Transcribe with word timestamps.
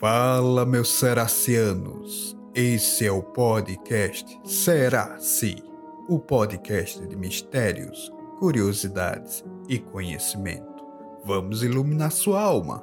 Fala, 0.00 0.64
meus 0.64 0.90
seracianos. 0.90 2.38
Esse 2.54 3.04
é 3.04 3.10
o 3.10 3.20
podcast 3.20 4.40
Será-se, 4.44 5.60
o 6.08 6.20
podcast 6.20 7.04
de 7.04 7.16
mistérios, 7.16 8.08
curiosidades 8.38 9.44
e 9.68 9.80
conhecimento. 9.80 10.86
Vamos 11.24 11.64
iluminar 11.64 12.12
sua 12.12 12.40
alma, 12.40 12.80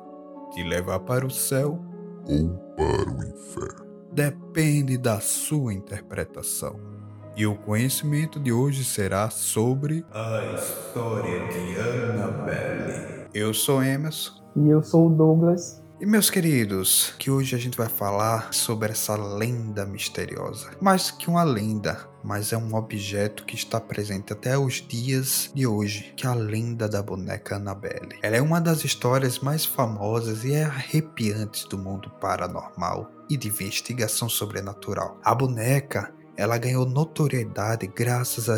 te 0.54 0.62
levar 0.62 1.00
para 1.00 1.26
o 1.26 1.32
céu 1.32 1.80
ou 2.28 2.50
para 2.76 3.10
o 3.10 3.24
inferno. 3.24 3.86
Depende 4.12 4.98
da 4.98 5.22
sua 5.22 5.74
interpretação. 5.74 6.78
E 7.38 7.48
o 7.48 7.56
conhecimento 7.56 8.42
de 8.42 8.52
hoje 8.52 8.84
será 8.84 9.30
sobre 9.30 10.06
a 10.12 10.54
história 10.54 11.48
de 11.48 11.80
Annabelle. 11.80 13.28
Eu 13.34 13.54
sou 13.54 13.82
Emerson. 13.82 14.34
E 14.58 14.68
eu 14.68 14.84
sou 14.84 15.08
o 15.08 15.10
Douglas. 15.10 15.85
E 15.98 16.06
meus 16.06 16.30
queridos, 16.30 17.14
que 17.18 17.32
hoje 17.32 17.56
a 17.56 17.58
gente 17.58 17.78
vai 17.78 17.88
falar 17.88 18.54
sobre 18.54 18.92
essa 18.92 19.16
lenda 19.16 19.86
misteriosa. 19.86 20.72
Mais 20.82 21.10
que 21.10 21.30
uma 21.30 21.44
lenda, 21.44 22.10
mas 22.22 22.52
é 22.52 22.58
um 22.58 22.76
objeto 22.76 23.46
que 23.46 23.56
está 23.56 23.80
presente 23.80 24.34
até 24.34 24.58
os 24.58 24.86
dias 24.86 25.50
de 25.56 25.66
hoje, 25.66 26.14
que 26.18 26.28
é 26.28 26.30
a 26.30 26.34
lenda 26.34 26.90
da 26.90 27.02
boneca 27.02 27.56
Annabelle. 27.56 28.20
Ela 28.22 28.36
é 28.36 28.42
uma 28.42 28.60
das 28.60 28.84
histórias 28.84 29.40
mais 29.40 29.64
famosas 29.64 30.44
e 30.44 30.54
arrepiantes 30.58 31.64
do 31.64 31.78
mundo 31.78 32.12
paranormal 32.20 33.10
e 33.30 33.38
de 33.38 33.48
investigação 33.48 34.28
sobrenatural. 34.28 35.18
A 35.24 35.34
boneca 35.34 36.14
ela 36.36 36.58
ganhou 36.58 36.86
notoriedade 36.86 37.88
graças 37.88 38.50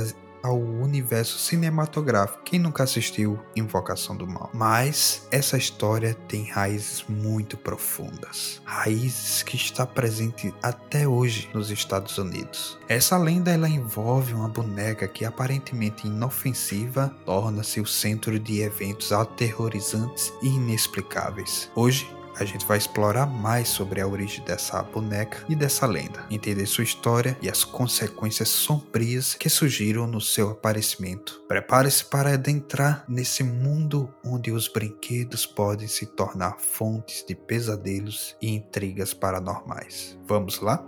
ao 0.44 0.60
universo 0.60 1.40
cinematográfico. 1.40 2.44
Quem 2.44 2.60
nunca 2.60 2.84
assistiu 2.84 3.40
Invocação 3.56 4.16
do 4.16 4.28
Mal? 4.28 4.50
Mas 4.54 5.28
essa 5.32 5.58
história 5.58 6.14
tem 6.28 6.50
raízes 6.50 7.06
muito 7.08 7.58
profundas, 7.58 8.62
raízes 8.66 9.44
que 9.44 9.56
está 9.56 9.86
presente 9.86 10.54
até 10.62 11.08
hoje 11.08 11.50
nos 11.54 11.72
Estados 11.72 12.18
Unidos. 12.18 12.78
Essa 12.88 13.18
lenda 13.18 13.52
ela 13.52 13.70
envolve 13.70 14.34
uma 14.34 14.50
boneca 14.50 15.08
que 15.08 15.26
aparentemente 15.26 16.08
inofensiva 16.08 17.14
torna-se 17.26 17.80
o 17.80 17.86
centro 17.86 18.40
de 18.40 18.62
eventos 18.62 19.12
aterrorizantes 19.12 20.34
e 20.42 20.48
inexplicáveis. 20.48 21.70
Hoje 21.76 22.17
a 22.40 22.46
gente 22.46 22.66
vai 22.66 22.78
explorar 22.78 23.26
mais 23.26 23.68
sobre 23.68 24.02
a 24.02 24.08
origem 24.08 24.44
dessa 24.46 24.82
boneca 24.84 25.44
e 25.50 25.56
dessa 25.56 25.86
lenda, 25.86 26.26
entender 26.30 26.66
sua 26.66 26.84
história 26.84 27.38
e 27.42 27.50
as 27.50 27.64
consequências 27.64 28.50
sombrias 28.50 29.34
que 29.34 29.50
surgiram 29.50 30.08
no 30.08 30.22
seu 30.22 30.52
aparecimento. 30.52 31.44
Prepare-se 31.48 32.06
para 32.06 32.34
adentrar 32.34 33.04
nesse 33.08 33.44
mundo 33.44 34.14
onde 34.24 34.52
os 34.52 34.68
brinquedos 34.68 35.46
podem 35.46 35.88
se 35.88 36.06
tornar 36.06 36.58
fontes 36.60 37.26
de 37.28 37.36
pesadelos 37.36 38.36
e 38.42 38.54
intrigas 38.54 39.14
paranormais. 39.14 40.18
Vamos 40.26 40.60
lá? 40.60 40.84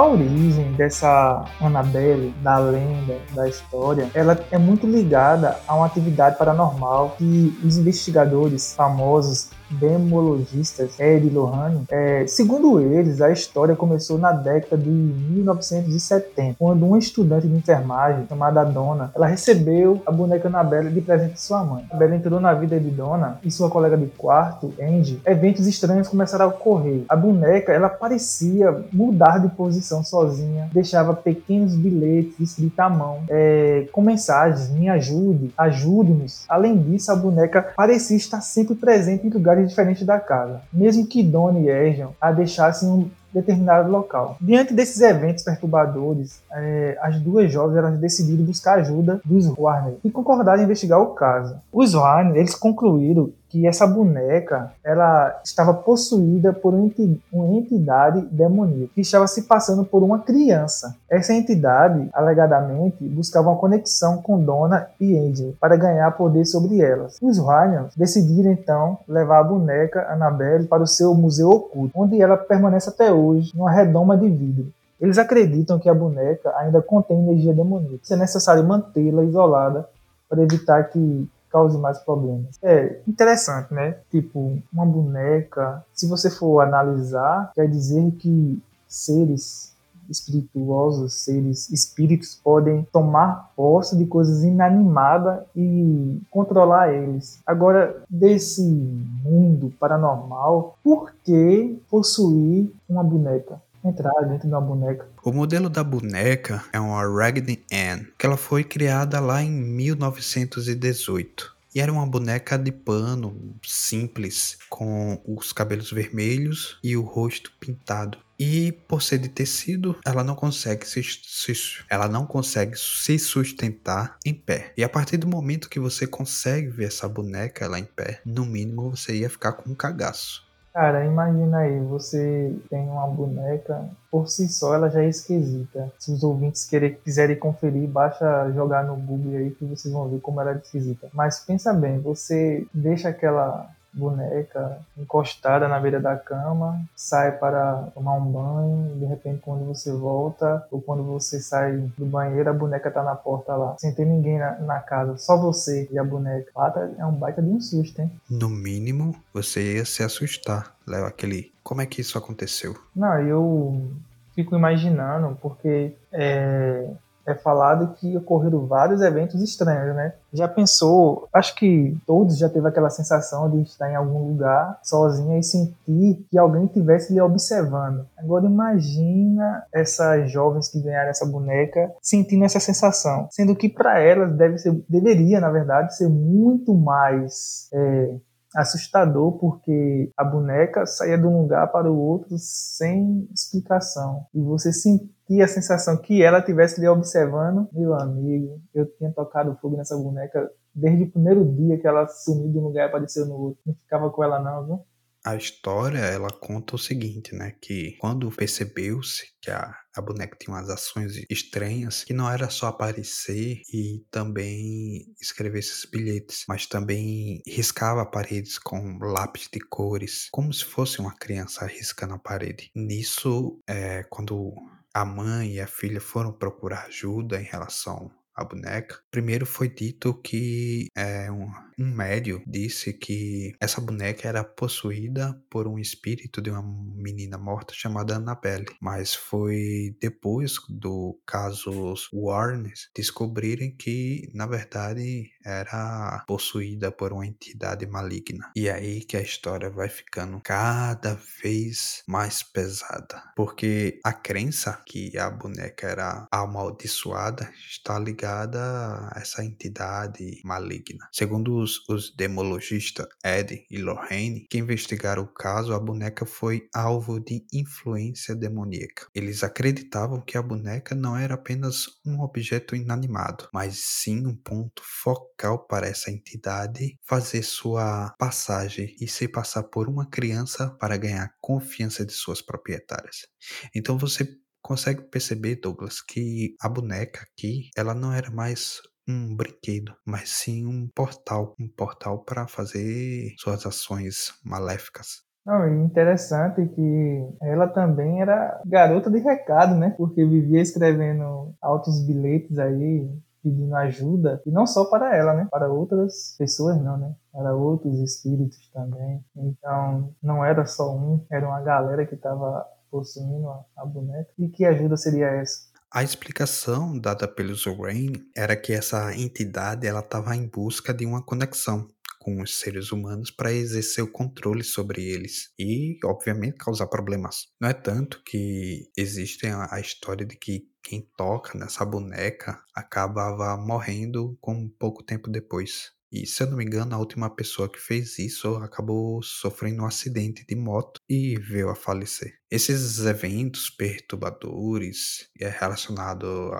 Oh, 0.00 0.07
origem 0.08 0.72
dessa 0.72 1.44
Annabelle, 1.60 2.34
da 2.42 2.58
lenda, 2.58 3.16
da 3.34 3.48
história, 3.48 4.08
ela 4.14 4.38
é 4.50 4.58
muito 4.58 4.86
ligada 4.86 5.56
a 5.66 5.74
uma 5.74 5.86
atividade 5.86 6.36
paranormal 6.36 7.14
que 7.18 7.58
os 7.64 7.76
investigadores 7.76 8.74
famosos 8.74 9.50
demologistas 9.70 10.98
Ed 10.98 11.28
Lohane, 11.28 11.84
é, 11.90 12.26
segundo 12.26 12.80
eles, 12.80 13.20
a 13.20 13.30
história 13.30 13.76
começou 13.76 14.18
na 14.18 14.32
década 14.32 14.76
de 14.78 14.88
1970, 14.88 16.56
quando 16.58 16.86
uma 16.86 16.98
estudante 16.98 17.46
de 17.46 17.54
enfermagem 17.54 18.26
chamada 18.28 18.64
Donna, 18.64 19.10
ela 19.14 19.26
recebeu 19.26 20.00
a 20.06 20.10
boneca 20.10 20.48
Annabelle 20.48 20.90
de 20.90 21.00
presente 21.00 21.34
de 21.34 21.40
sua 21.40 21.62
mãe. 21.62 21.84
Annabelle 21.90 22.16
entrou 22.16 22.40
na 22.40 22.54
vida 22.54 22.78
de 22.78 22.90
Donna 22.90 23.38
e 23.44 23.50
sua 23.50 23.68
colega 23.68 23.96
de 23.96 24.06
quarto, 24.06 24.72
Andy. 24.80 25.20
Eventos 25.26 25.66
estranhos 25.66 26.08
começaram 26.08 26.46
a 26.46 26.48
ocorrer. 26.48 27.02
A 27.08 27.16
boneca, 27.16 27.72
ela 27.72 27.88
parecia 27.88 28.84
mudar 28.92 29.38
de 29.38 29.48
posição 29.48 29.97
sozinha, 30.04 30.70
deixava 30.72 31.14
pequenos 31.14 31.74
bilhetes 31.74 32.38
escritos 32.40 32.78
à 32.78 32.88
mão, 32.88 33.22
é, 33.28 33.86
com 33.92 34.00
mensagens: 34.00 34.70
me 34.70 34.88
ajude, 34.88 35.52
ajude-nos. 35.56 36.44
Além 36.48 36.76
disso, 36.76 37.10
a 37.12 37.16
boneca 37.16 37.72
parecia 37.76 38.16
estar 38.16 38.40
sempre 38.40 38.74
presente 38.74 39.26
em 39.26 39.30
lugares 39.30 39.68
diferentes 39.68 40.06
da 40.06 40.18
casa, 40.18 40.62
mesmo 40.72 41.06
que 41.06 41.22
Dona 41.22 41.58
e 41.58 41.68
Erjan 41.68 42.10
a 42.20 42.32
deixassem 42.32 43.10
determinado 43.40 43.90
local. 43.90 44.36
Diante 44.40 44.74
desses 44.74 45.00
eventos 45.00 45.44
perturbadores, 45.44 46.40
é, 46.52 46.98
as 47.00 47.20
duas 47.20 47.50
jovens 47.50 47.76
elas 47.76 47.98
decidiram 47.98 48.44
buscar 48.44 48.78
ajuda 48.78 49.20
dos 49.24 49.46
Warner 49.56 49.94
e 50.04 50.10
concordaram 50.10 50.60
em 50.60 50.64
investigar 50.64 51.00
o 51.00 51.14
caso. 51.14 51.56
Os 51.72 51.94
Warner 51.94 52.36
eles 52.36 52.54
concluíram 52.54 53.30
que 53.48 53.66
essa 53.66 53.86
boneca 53.86 54.72
ela 54.84 55.40
estava 55.42 55.72
possuída 55.72 56.52
por 56.52 56.74
uma 56.74 57.56
entidade 57.56 58.20
demoníaca 58.30 58.92
que 58.94 59.00
estava 59.00 59.26
se 59.26 59.42
passando 59.42 59.84
por 59.84 60.02
uma 60.02 60.18
criança. 60.18 60.94
Essa 61.08 61.32
entidade, 61.32 62.08
alegadamente, 62.12 63.08
buscava 63.08 63.48
uma 63.48 63.58
conexão 63.58 64.18
com 64.18 64.38
Donna 64.38 64.88
e 65.00 65.16
Angel 65.16 65.54
para 65.60 65.76
ganhar 65.76 66.10
poder 66.12 66.44
sobre 66.44 66.80
elas. 66.80 67.16
Os 67.22 67.38
Rhinos 67.38 67.94
decidiram 67.96 68.52
então 68.52 68.98
levar 69.08 69.38
a 69.38 69.44
boneca 69.44 70.12
Annabelle 70.12 70.66
para 70.66 70.82
o 70.82 70.86
seu 70.86 71.14
museu 71.14 71.48
oculto, 71.50 71.92
onde 71.94 72.20
ela 72.20 72.36
permanece 72.36 72.90
até 72.90 73.10
hoje 73.12 73.27
numa 73.54 73.70
redoma 73.70 74.16
de 74.16 74.28
vidro. 74.28 74.72
Eles 75.00 75.18
acreditam 75.18 75.78
que 75.78 75.88
a 75.88 75.94
boneca 75.94 76.52
ainda 76.56 76.82
contém 76.82 77.20
energia 77.20 77.54
demoníaca. 77.54 78.02
É 78.10 78.16
necessário 78.16 78.64
mantê-la 78.64 79.24
isolada 79.24 79.88
para 80.28 80.42
evitar 80.42 80.82
que 80.84 81.28
cause 81.50 81.78
mais 81.78 81.98
problemas. 81.98 82.58
É 82.62 83.00
interessante, 83.06 83.72
né? 83.72 83.96
Tipo, 84.10 84.58
uma 84.72 84.84
boneca, 84.84 85.84
se 85.94 86.06
você 86.06 86.30
for 86.30 86.60
analisar, 86.60 87.52
quer 87.54 87.68
dizer 87.68 88.10
que 88.12 88.60
seres 88.86 89.72
espirituosos, 90.08 91.14
seres 91.14 91.70
espíritos 91.70 92.38
podem 92.42 92.86
tomar 92.92 93.52
posse 93.56 93.96
de 93.96 94.06
coisas 94.06 94.42
inanimadas 94.42 95.40
e 95.54 96.20
controlar 96.30 96.92
eles. 96.92 97.40
Agora, 97.46 98.02
desse 98.08 98.62
mundo 98.62 99.72
paranormal, 99.78 100.76
por 100.82 101.12
que 101.24 101.78
possuir 101.90 102.70
uma 102.88 103.02
boneca? 103.02 103.60
entrar 103.84 104.22
dentro 104.22 104.50
da 104.50 104.60
boneca. 104.60 105.06
O 105.24 105.32
modelo 105.32 105.70
da 105.70 105.84
boneca 105.84 106.64
é 106.72 106.80
uma 106.80 107.06
Raggedy 107.06 107.64
Ann, 107.72 108.06
que 108.18 108.26
ela 108.26 108.36
foi 108.36 108.64
criada 108.64 109.20
lá 109.20 109.40
em 109.42 109.50
1918. 109.50 111.57
E 111.74 111.80
era 111.80 111.92
uma 111.92 112.06
boneca 112.06 112.56
de 112.56 112.72
pano 112.72 113.56
simples, 113.62 114.58
com 114.68 115.20
os 115.26 115.52
cabelos 115.52 115.90
vermelhos 115.90 116.78
e 116.82 116.96
o 116.96 117.02
rosto 117.02 117.52
pintado. 117.60 118.18
E 118.38 118.70
por 118.86 119.02
ser 119.02 119.18
de 119.18 119.28
tecido, 119.28 119.98
ela 120.06 120.22
não 120.22 120.36
consegue 120.36 120.86
se, 120.86 121.02
se, 121.02 121.52
ela 121.90 122.08
não 122.08 122.24
consegue 122.24 122.78
se 122.78 123.18
sustentar 123.18 124.16
em 124.24 124.32
pé. 124.32 124.72
E 124.76 124.84
a 124.84 124.88
partir 124.88 125.16
do 125.16 125.26
momento 125.26 125.68
que 125.68 125.80
você 125.80 126.06
consegue 126.06 126.68
ver 126.68 126.86
essa 126.86 127.08
boneca 127.08 127.66
lá 127.66 127.80
em 127.80 127.84
pé, 127.84 128.20
no 128.24 128.46
mínimo 128.46 128.90
você 128.90 129.16
ia 129.16 129.28
ficar 129.28 129.54
com 129.54 129.70
um 129.70 129.74
cagaço. 129.74 130.47
Cara, 130.72 131.04
imagina 131.04 131.58
aí, 131.58 131.80
você 131.80 132.54
tem 132.70 132.88
uma 132.88 133.06
boneca, 133.06 133.88
por 134.10 134.28
si 134.28 134.46
só 134.48 134.74
ela 134.74 134.88
já 134.88 135.02
é 135.02 135.08
esquisita. 135.08 135.92
Se 135.98 136.12
os 136.12 136.22
ouvintes 136.22 136.68
querem, 136.68 136.94
quiserem 136.94 137.36
conferir, 137.36 137.88
basta 137.88 138.52
jogar 138.52 138.84
no 138.84 138.94
Google 138.96 139.38
aí 139.38 139.50
que 139.50 139.64
vocês 139.64 139.92
vão 139.92 140.08
ver 140.08 140.20
como 140.20 140.40
ela 140.40 140.52
é 140.52 140.56
esquisita. 140.56 141.08
Mas 141.12 141.40
pensa 141.40 141.72
bem, 141.72 141.98
você 141.98 142.66
deixa 142.72 143.08
aquela 143.08 143.68
boneca 143.92 144.78
encostada 144.96 145.68
na 145.68 145.78
beira 145.80 146.00
da 146.00 146.16
cama, 146.16 146.80
sai 146.94 147.32
para 147.32 147.88
tomar 147.94 148.14
um 148.14 148.32
banho, 148.32 148.96
de 148.98 149.04
repente 149.04 149.40
quando 149.42 149.64
você 149.66 149.92
volta 149.92 150.66
ou 150.70 150.80
quando 150.80 151.02
você 151.02 151.40
sai 151.40 151.76
do 151.96 152.06
banheiro, 152.06 152.48
a 152.50 152.52
boneca 152.52 152.90
tá 152.90 153.02
na 153.02 153.14
porta 153.14 153.54
lá, 153.54 153.76
sem 153.78 153.92
ter 153.92 154.04
ninguém 154.04 154.38
na, 154.38 154.58
na 154.58 154.80
casa, 154.80 155.16
só 155.16 155.36
você 155.36 155.88
e 155.90 155.98
a 155.98 156.04
boneca. 156.04 156.50
Lá 156.54 156.70
tá, 156.70 156.88
é 156.98 157.04
um 157.04 157.12
baita 157.12 157.42
de 157.42 157.48
um 157.48 157.60
susto, 157.60 158.00
hein? 158.00 158.10
No 158.30 158.48
mínimo, 158.48 159.14
você 159.32 159.76
ia 159.76 159.84
se 159.84 160.02
assustar, 160.02 160.74
leva 160.86 161.08
aquele. 161.08 161.52
Como 161.62 161.80
é 161.80 161.86
que 161.86 162.00
isso 162.00 162.16
aconteceu? 162.16 162.76
Não, 162.94 163.20
eu 163.20 163.90
fico 164.34 164.54
imaginando, 164.54 165.36
porque 165.42 165.92
é, 166.12 166.88
é 167.28 167.34
falado 167.34 167.94
que 167.94 168.16
ocorreram 168.16 168.66
vários 168.66 169.02
eventos 169.02 169.42
estranhos, 169.42 169.94
né? 169.94 170.14
Já 170.32 170.48
pensou? 170.48 171.28
Acho 171.32 171.54
que 171.54 171.96
todos 172.06 172.38
já 172.38 172.48
teve 172.48 172.66
aquela 172.66 172.88
sensação 172.88 173.50
de 173.50 173.62
estar 173.62 173.90
em 173.90 173.94
algum 173.94 174.28
lugar 174.28 174.78
sozinha 174.82 175.38
e 175.38 175.42
sentir 175.42 176.26
que 176.30 176.38
alguém 176.38 176.64
estivesse 176.64 177.12
lhe 177.12 177.20
observando. 177.20 178.06
Agora 178.16 178.46
imagina 178.46 179.62
essas 179.72 180.30
jovens 180.30 180.68
que 180.68 180.80
ganharam 180.80 181.10
essa 181.10 181.26
boneca 181.26 181.92
sentindo 182.00 182.44
essa 182.44 182.60
sensação, 182.60 183.28
sendo 183.30 183.54
que 183.54 183.68
para 183.68 184.00
elas 184.00 184.34
deve 184.34 184.56
ser, 184.56 184.72
deveria, 184.88 185.38
na 185.40 185.50
verdade, 185.50 185.96
ser 185.96 186.08
muito 186.08 186.74
mais 186.74 187.68
é, 187.72 188.14
assustador 188.54 189.38
porque 189.38 190.10
a 190.16 190.24
boneca 190.24 190.86
saía 190.86 191.18
de 191.18 191.26
um 191.26 191.42
lugar 191.42 191.70
para 191.70 191.90
o 191.90 191.98
outro 191.98 192.36
sem 192.38 193.28
explicação 193.32 194.26
e 194.34 194.40
você 194.40 194.72
sentia 194.72 195.44
a 195.44 195.48
sensação 195.48 195.96
que 195.96 196.22
ela 196.22 196.38
estivesse 196.38 196.80
lhe 196.80 196.88
observando. 196.88 197.68
Meu 197.72 197.94
amigo, 197.94 198.60
eu 198.74 198.86
tinha 198.96 199.12
tocado 199.12 199.56
fogo 199.60 199.76
nessa 199.76 199.96
boneca 199.96 200.50
desde 200.74 201.04
o 201.04 201.10
primeiro 201.10 201.44
dia 201.54 201.78
que 201.78 201.86
ela 201.86 202.06
sumiu 202.06 202.50
de 202.50 202.58
um 202.58 202.62
lugar 202.62 202.86
e 202.86 202.88
apareceu 202.88 203.26
no 203.26 203.34
outro. 203.34 203.60
Não 203.66 203.74
ficava 203.74 204.10
com 204.10 204.24
ela 204.24 204.40
não, 204.40 204.64
viu? 204.64 204.80
A 205.24 205.36
história, 205.36 205.98
ela 205.98 206.30
conta 206.30 206.76
o 206.76 206.78
seguinte, 206.78 207.34
né? 207.34 207.52
Que 207.60 207.96
quando 207.98 208.30
percebeu-se 208.30 209.26
que 209.42 209.50
a, 209.50 209.74
a 209.94 210.00
boneca 210.00 210.36
tinha 210.38 210.54
umas 210.54 210.70
ações 210.70 211.12
estranhas, 211.28 212.04
que 212.04 212.14
não 212.14 212.30
era 212.30 212.48
só 212.48 212.68
aparecer 212.68 213.60
e 213.72 214.04
também 214.10 215.12
escrever 215.20 215.58
esses 215.58 215.88
bilhetes, 215.90 216.44
mas 216.48 216.66
também 216.66 217.42
riscava 217.46 218.06
paredes 218.06 218.58
com 218.58 218.98
lápis 219.00 219.48
de 219.52 219.60
cores, 219.60 220.28
como 220.30 220.52
se 220.52 220.64
fosse 220.64 221.00
uma 221.00 221.14
criança 221.14 221.66
riscando 221.66 222.14
a 222.14 222.18
parede. 222.18 222.70
Nisso, 222.74 223.60
é, 223.68 224.04
quando 224.04 224.54
a 224.94 225.04
mãe 225.04 225.54
e 225.54 225.60
a 225.60 225.66
filha 225.66 226.00
foram 226.00 226.32
procurar 226.32 226.86
ajuda 226.86 227.40
em 227.40 227.44
relação 227.44 228.10
à 228.38 228.44
boneca, 228.44 229.00
primeiro 229.10 229.44
foi 229.44 229.68
dito 229.68 230.14
que 230.14 230.86
é, 230.96 231.30
um, 231.30 231.50
um 231.78 231.86
médio 231.92 232.40
disse 232.46 232.92
que 232.92 233.52
essa 233.60 233.80
boneca 233.80 234.28
era 234.28 234.44
possuída 234.44 235.40
por 235.50 235.66
um 235.66 235.78
espírito 235.78 236.40
de 236.40 236.50
uma 236.50 236.62
menina 236.62 237.36
morta 237.36 237.74
chamada 237.74 238.14
Annabelle, 238.14 238.66
mas 238.80 239.14
foi 239.14 239.96
depois 240.00 240.54
do 240.68 241.20
caso 241.26 241.94
Warren 242.12 242.70
descobrirem 242.94 243.74
que 243.76 244.30
na 244.32 244.46
verdade 244.46 245.30
era 245.44 246.24
possuída 246.26 246.92
por 246.92 247.12
uma 247.12 247.26
entidade 247.26 247.86
maligna. 247.86 248.52
E 248.54 248.68
é 248.68 248.72
aí 248.72 249.00
que 249.04 249.16
a 249.16 249.22
história 249.22 249.68
vai 249.68 249.88
ficando 249.88 250.40
cada 250.44 251.18
vez 251.42 252.02
mais 252.06 252.42
pesada, 252.42 253.22
porque 253.34 253.98
a 254.04 254.12
crença 254.12 254.80
que 254.86 255.16
a 255.18 255.28
boneca 255.28 255.88
era 255.88 256.28
amaldiçoada 256.30 257.50
está 257.66 257.98
ligada 257.98 258.27
a 258.28 259.12
essa 259.16 259.44
entidade 259.44 260.40
maligna. 260.44 261.08
Segundo 261.12 261.56
os, 261.56 261.86
os 261.88 262.14
demologistas 262.14 263.06
Ed 263.24 263.64
e 263.70 263.78
Lorraine, 263.78 264.46
que 264.50 264.58
investigaram 264.58 265.22
o 265.22 265.32
caso, 265.32 265.72
a 265.72 265.80
boneca 265.80 266.26
foi 266.26 266.68
alvo 266.74 267.18
de 267.18 267.44
influência 267.52 268.34
demoníaca. 268.34 269.06
Eles 269.14 269.42
acreditavam 269.42 270.20
que 270.20 270.36
a 270.36 270.42
boneca 270.42 270.94
não 270.94 271.16
era 271.16 271.34
apenas 271.34 271.86
um 272.04 272.20
objeto 272.20 272.76
inanimado, 272.76 273.48
mas 273.52 273.78
sim 273.78 274.26
um 274.26 274.34
ponto 274.34 274.82
focal 274.84 275.66
para 275.66 275.86
essa 275.86 276.10
entidade 276.10 276.98
fazer 277.06 277.42
sua 277.42 278.14
passagem 278.18 278.94
e 279.00 279.08
se 279.08 279.28
passar 279.28 279.64
por 279.64 279.88
uma 279.88 280.08
criança 280.08 280.70
para 280.78 280.96
ganhar 280.96 281.32
confiança 281.40 282.04
de 282.04 282.12
suas 282.12 282.42
proprietárias. 282.42 283.26
Então 283.74 283.98
você 283.98 284.28
consegue 284.68 285.00
perceber, 285.00 285.56
Douglas, 285.62 286.02
que 286.02 286.54
a 286.60 286.68
boneca 286.68 287.22
aqui, 287.22 287.70
ela 287.74 287.94
não 287.94 288.12
era 288.12 288.30
mais 288.30 288.82
um 289.08 289.34
brinquedo, 289.34 289.94
mas 290.06 290.28
sim 290.28 290.66
um 290.66 290.86
portal, 290.94 291.54
um 291.58 291.66
portal 291.74 292.22
para 292.22 292.46
fazer 292.46 293.32
suas 293.38 293.64
ações 293.64 294.34
maléficas. 294.44 295.22
Não, 295.46 295.66
interessante 295.86 296.66
que 296.66 297.28
ela 297.40 297.66
também 297.66 298.20
era 298.20 298.60
garota 298.66 299.10
de 299.10 299.18
recado, 299.20 299.74
né? 299.74 299.94
Porque 299.96 300.22
vivia 300.22 300.60
escrevendo 300.60 301.54
altos 301.62 302.06
bilhetes 302.06 302.58
aí, 302.58 303.10
pedindo 303.42 303.74
ajuda, 303.74 304.42
e 304.44 304.50
não 304.50 304.66
só 304.66 304.84
para 304.90 305.16
ela, 305.16 305.32
né? 305.32 305.48
Para 305.50 305.72
outras 305.72 306.34
pessoas 306.36 306.78
não, 306.82 306.98
né? 306.98 307.14
Para 307.32 307.54
outros 307.54 307.98
espíritos 308.00 308.70
também. 308.70 309.24
Então, 309.34 310.12
não 310.22 310.44
era 310.44 310.66
só 310.66 310.94
um, 310.94 311.24
era 311.30 311.48
uma 311.48 311.62
galera 311.62 312.04
que 312.04 312.14
estava 312.14 312.66
possuindo 312.90 313.48
a, 313.48 313.64
a 313.78 313.86
boneca. 313.86 314.30
E 314.38 314.48
que 314.48 314.64
ajuda 314.64 314.96
seria 314.96 315.26
essa? 315.26 315.68
A 315.90 316.02
explicação 316.02 316.98
dada 316.98 317.26
pelo 317.26 317.54
Zorain 317.54 318.12
era 318.36 318.54
que 318.54 318.74
essa 318.74 319.14
entidade 319.16 319.86
ela 319.86 320.00
estava 320.00 320.36
em 320.36 320.46
busca 320.46 320.92
de 320.92 321.06
uma 321.06 321.24
conexão 321.24 321.88
com 322.18 322.42
os 322.42 322.60
seres 322.60 322.92
humanos 322.92 323.30
para 323.30 323.52
exercer 323.52 324.04
o 324.04 324.12
controle 324.12 324.62
sobre 324.62 325.02
eles 325.02 325.50
e, 325.58 325.98
obviamente, 326.04 326.58
causar 326.58 326.88
problemas. 326.88 327.46
Não 327.58 327.70
é 327.70 327.72
tanto 327.72 328.22
que 328.22 328.90
existe 328.94 329.46
a, 329.46 329.80
história 329.80 330.26
de 330.26 330.36
que 330.36 330.68
quem 330.82 331.08
toca 331.16 331.56
nessa 331.56 331.86
boneca 331.86 332.62
acabava 332.74 333.56
morrendo 333.56 334.36
com 334.42 334.68
pouco 334.68 335.02
tempo 335.02 335.30
depois. 335.30 335.92
E 336.10 336.26
se 336.26 336.42
eu 336.42 336.46
não 336.48 336.56
me 336.56 336.64
engano, 336.64 336.94
a 336.94 336.98
última 336.98 337.28
pessoa 337.34 337.70
que 337.70 337.78
fez 337.78 338.18
isso 338.18 338.56
acabou 338.56 339.22
sofrendo 339.22 339.82
um 339.82 339.86
acidente 339.86 340.44
de 340.46 340.56
moto 340.56 341.00
e 341.08 341.38
veio 341.38 341.68
a 341.68 341.74
falecer. 341.74 342.38
Esses 342.50 342.98
eventos 343.00 343.68
perturbadores 343.68 345.28
é 345.38 345.48
relacionado 345.48 346.50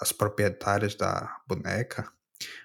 às 0.00 0.10
proprietárias 0.12 0.94
da 0.94 1.36
boneca, 1.46 2.10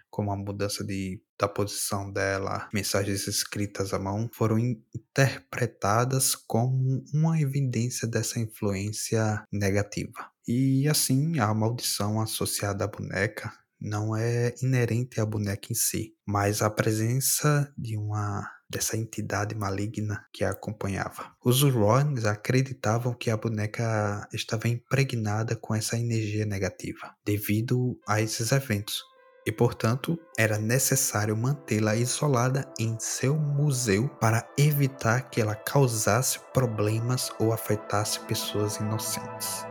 como 0.10 0.32
a 0.32 0.36
mudança 0.36 0.84
de, 0.84 1.22
da 1.40 1.48
posição 1.48 2.12
dela, 2.12 2.70
mensagens 2.74 3.28
escritas 3.28 3.94
à 3.94 4.00
mão, 4.00 4.30
foram 4.34 4.60
interpretadas 4.60 6.36
como 6.36 7.04
uma 7.14 7.40
evidência 7.40 8.08
dessa 8.08 8.40
influência 8.40 9.44
negativa. 9.52 10.32
E 10.48 10.88
assim, 10.88 11.40
a 11.40 11.54
maldição 11.54 12.20
associada 12.20 12.84
à 12.84 12.88
boneca 12.88 13.54
não 13.82 14.16
é 14.16 14.54
inerente 14.62 15.20
à 15.20 15.26
boneca 15.26 15.68
em 15.72 15.76
si, 15.76 16.14
mas 16.26 16.62
a 16.62 16.70
presença 16.70 17.74
de 17.78 17.98
uma 17.98 18.48
dessa 18.70 18.96
entidade 18.96 19.54
maligna 19.54 20.26
que 20.32 20.46
a 20.46 20.52
acompanhava. 20.52 21.36
Os 21.44 21.62
Urons 21.62 22.24
acreditavam 22.24 23.14
que 23.14 23.30
a 23.30 23.36
boneca 23.36 24.26
estava 24.32 24.70
impregnada 24.70 25.58
com 25.58 25.76
essa 25.76 25.98
energia 25.98 26.46
negativa, 26.46 27.14
devido 27.26 28.00
a 28.08 28.22
esses 28.22 28.54
eventos, 28.54 29.04
e, 29.46 29.52
portanto, 29.52 30.18
era 30.38 30.58
necessário 30.58 31.36
mantê-la 31.36 31.96
isolada 31.96 32.72
em 32.80 32.96
seu 33.00 33.36
museu 33.36 34.08
para 34.20 34.48
evitar 34.58 35.30
que 35.30 35.42
ela 35.42 35.56
causasse 35.56 36.40
problemas 36.54 37.32
ou 37.40 37.52
afetasse 37.52 38.20
pessoas 38.22 38.78
inocentes. 38.78 39.71